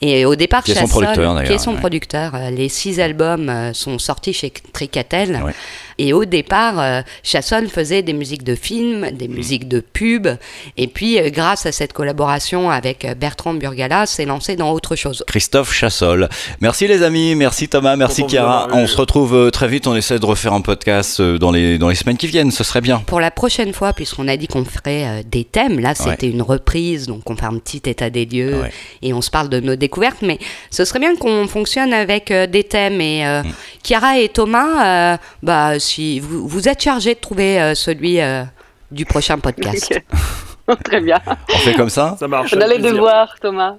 Et 0.00 0.24
au 0.24 0.34
départ, 0.36 0.64
Qui 0.64 0.72
est 0.72 0.74
son 0.74 0.88
producteur, 0.88 1.44
qui 1.44 1.52
est 1.52 1.58
son 1.58 1.72
ouais. 1.72 1.78
producteur. 1.78 2.32
Les 2.50 2.68
six 2.68 3.00
albums 3.00 3.70
sont 3.74 3.98
sortis 3.98 4.32
chez 4.32 4.52
Tricatel. 4.72 5.42
Ouais. 5.44 5.52
Et 5.98 6.12
au 6.12 6.24
départ, 6.24 6.78
euh, 6.80 7.02
Chassol 7.22 7.68
faisait 7.68 8.02
des 8.02 8.12
musiques 8.12 8.44
de 8.44 8.54
films, 8.54 9.10
des 9.12 9.28
musiques 9.28 9.68
de 9.68 9.80
pubs. 9.80 10.36
Et 10.76 10.86
puis, 10.86 11.18
euh, 11.18 11.30
grâce 11.30 11.66
à 11.66 11.72
cette 11.72 11.92
collaboration 11.92 12.70
avec 12.70 13.04
euh, 13.04 13.14
Bertrand 13.14 13.54
Burgala, 13.54 14.06
s'est 14.06 14.24
lancé 14.26 14.56
dans 14.56 14.70
autre 14.72 14.96
chose. 14.96 15.24
Christophe 15.26 15.72
Chassol. 15.72 16.28
Merci 16.60 16.86
les 16.86 17.02
amis, 17.02 17.34
merci 17.34 17.68
Thomas, 17.68 17.96
merci 17.96 18.22
vous 18.22 18.28
Chiara. 18.28 18.68
On 18.72 18.86
se 18.86 18.96
retrouve 18.96 19.34
euh, 19.34 19.50
très 19.50 19.68
vite, 19.68 19.86
on 19.86 19.96
essaie 19.96 20.18
de 20.18 20.26
refaire 20.26 20.52
un 20.52 20.60
podcast 20.60 21.20
dans 21.22 21.50
les, 21.50 21.78
dans 21.78 21.88
les 21.88 21.94
semaines 21.94 22.16
qui 22.16 22.26
viennent, 22.26 22.50
ce 22.50 22.64
serait 22.64 22.80
bien. 22.80 22.98
Pour 23.06 23.20
la 23.20 23.30
prochaine 23.30 23.72
fois, 23.72 23.92
puisqu'on 23.92 24.28
a 24.28 24.36
dit 24.36 24.48
qu'on 24.48 24.64
ferait 24.64 25.06
euh, 25.06 25.22
des 25.26 25.44
thèmes, 25.44 25.80
là 25.80 25.94
c'était 25.94 26.28
une 26.28 26.42
reprise, 26.42 27.06
donc 27.06 27.28
on 27.30 27.36
fait 27.36 27.46
un 27.46 27.58
petit 27.58 27.82
état 27.86 28.10
des 28.10 28.24
lieux 28.24 28.60
Ouais. 28.60 28.70
et 29.02 29.12
on 29.12 29.20
se 29.22 29.30
parle 29.30 29.48
de 29.48 29.60
nos 29.60 29.76
découvertes, 29.76 30.22
mais 30.22 30.38
ce 30.70 30.84
serait 30.84 30.98
bien 30.98 31.16
qu'on 31.16 31.46
fonctionne 31.48 31.92
avec 31.92 32.30
euh, 32.30 32.46
des 32.46 32.64
thèmes. 32.64 33.00
Et 33.00 33.26
euh, 33.26 33.42
Chiara 33.82 34.18
et 34.18 34.28
Thomas, 34.28 35.14
euh, 35.14 35.16
bah, 35.42 35.78
si 35.86 36.20
vous, 36.20 36.46
vous 36.46 36.68
êtes 36.68 36.82
chargés 36.82 37.14
de 37.14 37.20
trouver 37.20 37.60
euh, 37.60 37.74
celui 37.74 38.20
euh, 38.20 38.44
du 38.90 39.04
prochain 39.04 39.38
podcast. 39.38 39.94
Très 40.84 41.00
bien. 41.00 41.20
On 41.54 41.58
fait 41.58 41.74
comme 41.74 41.90
ça? 41.90 42.16
Ça 42.18 42.26
marche. 42.26 42.52
On 42.56 42.60
a 42.60 42.66
les 42.66 42.78
devoirs, 42.78 43.36
Thomas. 43.40 43.76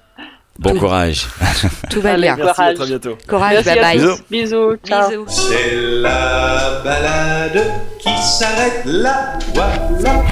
Bon 0.58 0.76
courage. 0.80 1.28
Tout 1.92 2.02
va 2.02 2.16
bien. 2.18 2.36
Merci, 2.36 2.50
à 2.50 2.54
Courage. 2.54 2.76
très 2.76 2.86
bientôt. 2.88 3.18
Courage, 3.28 3.54
Merci 3.66 3.80
bye 3.80 3.80
à 3.80 4.06
bye. 4.08 4.18
Bisous. 4.32 4.76
Ciao. 4.88 5.10
Bisous. 5.10 5.26
C'est 5.28 5.76
la 5.76 6.82
balade 6.84 7.64
qui 8.00 8.18
s'arrête 8.24 8.82
là, 8.86 9.38
voilà. 9.54 10.24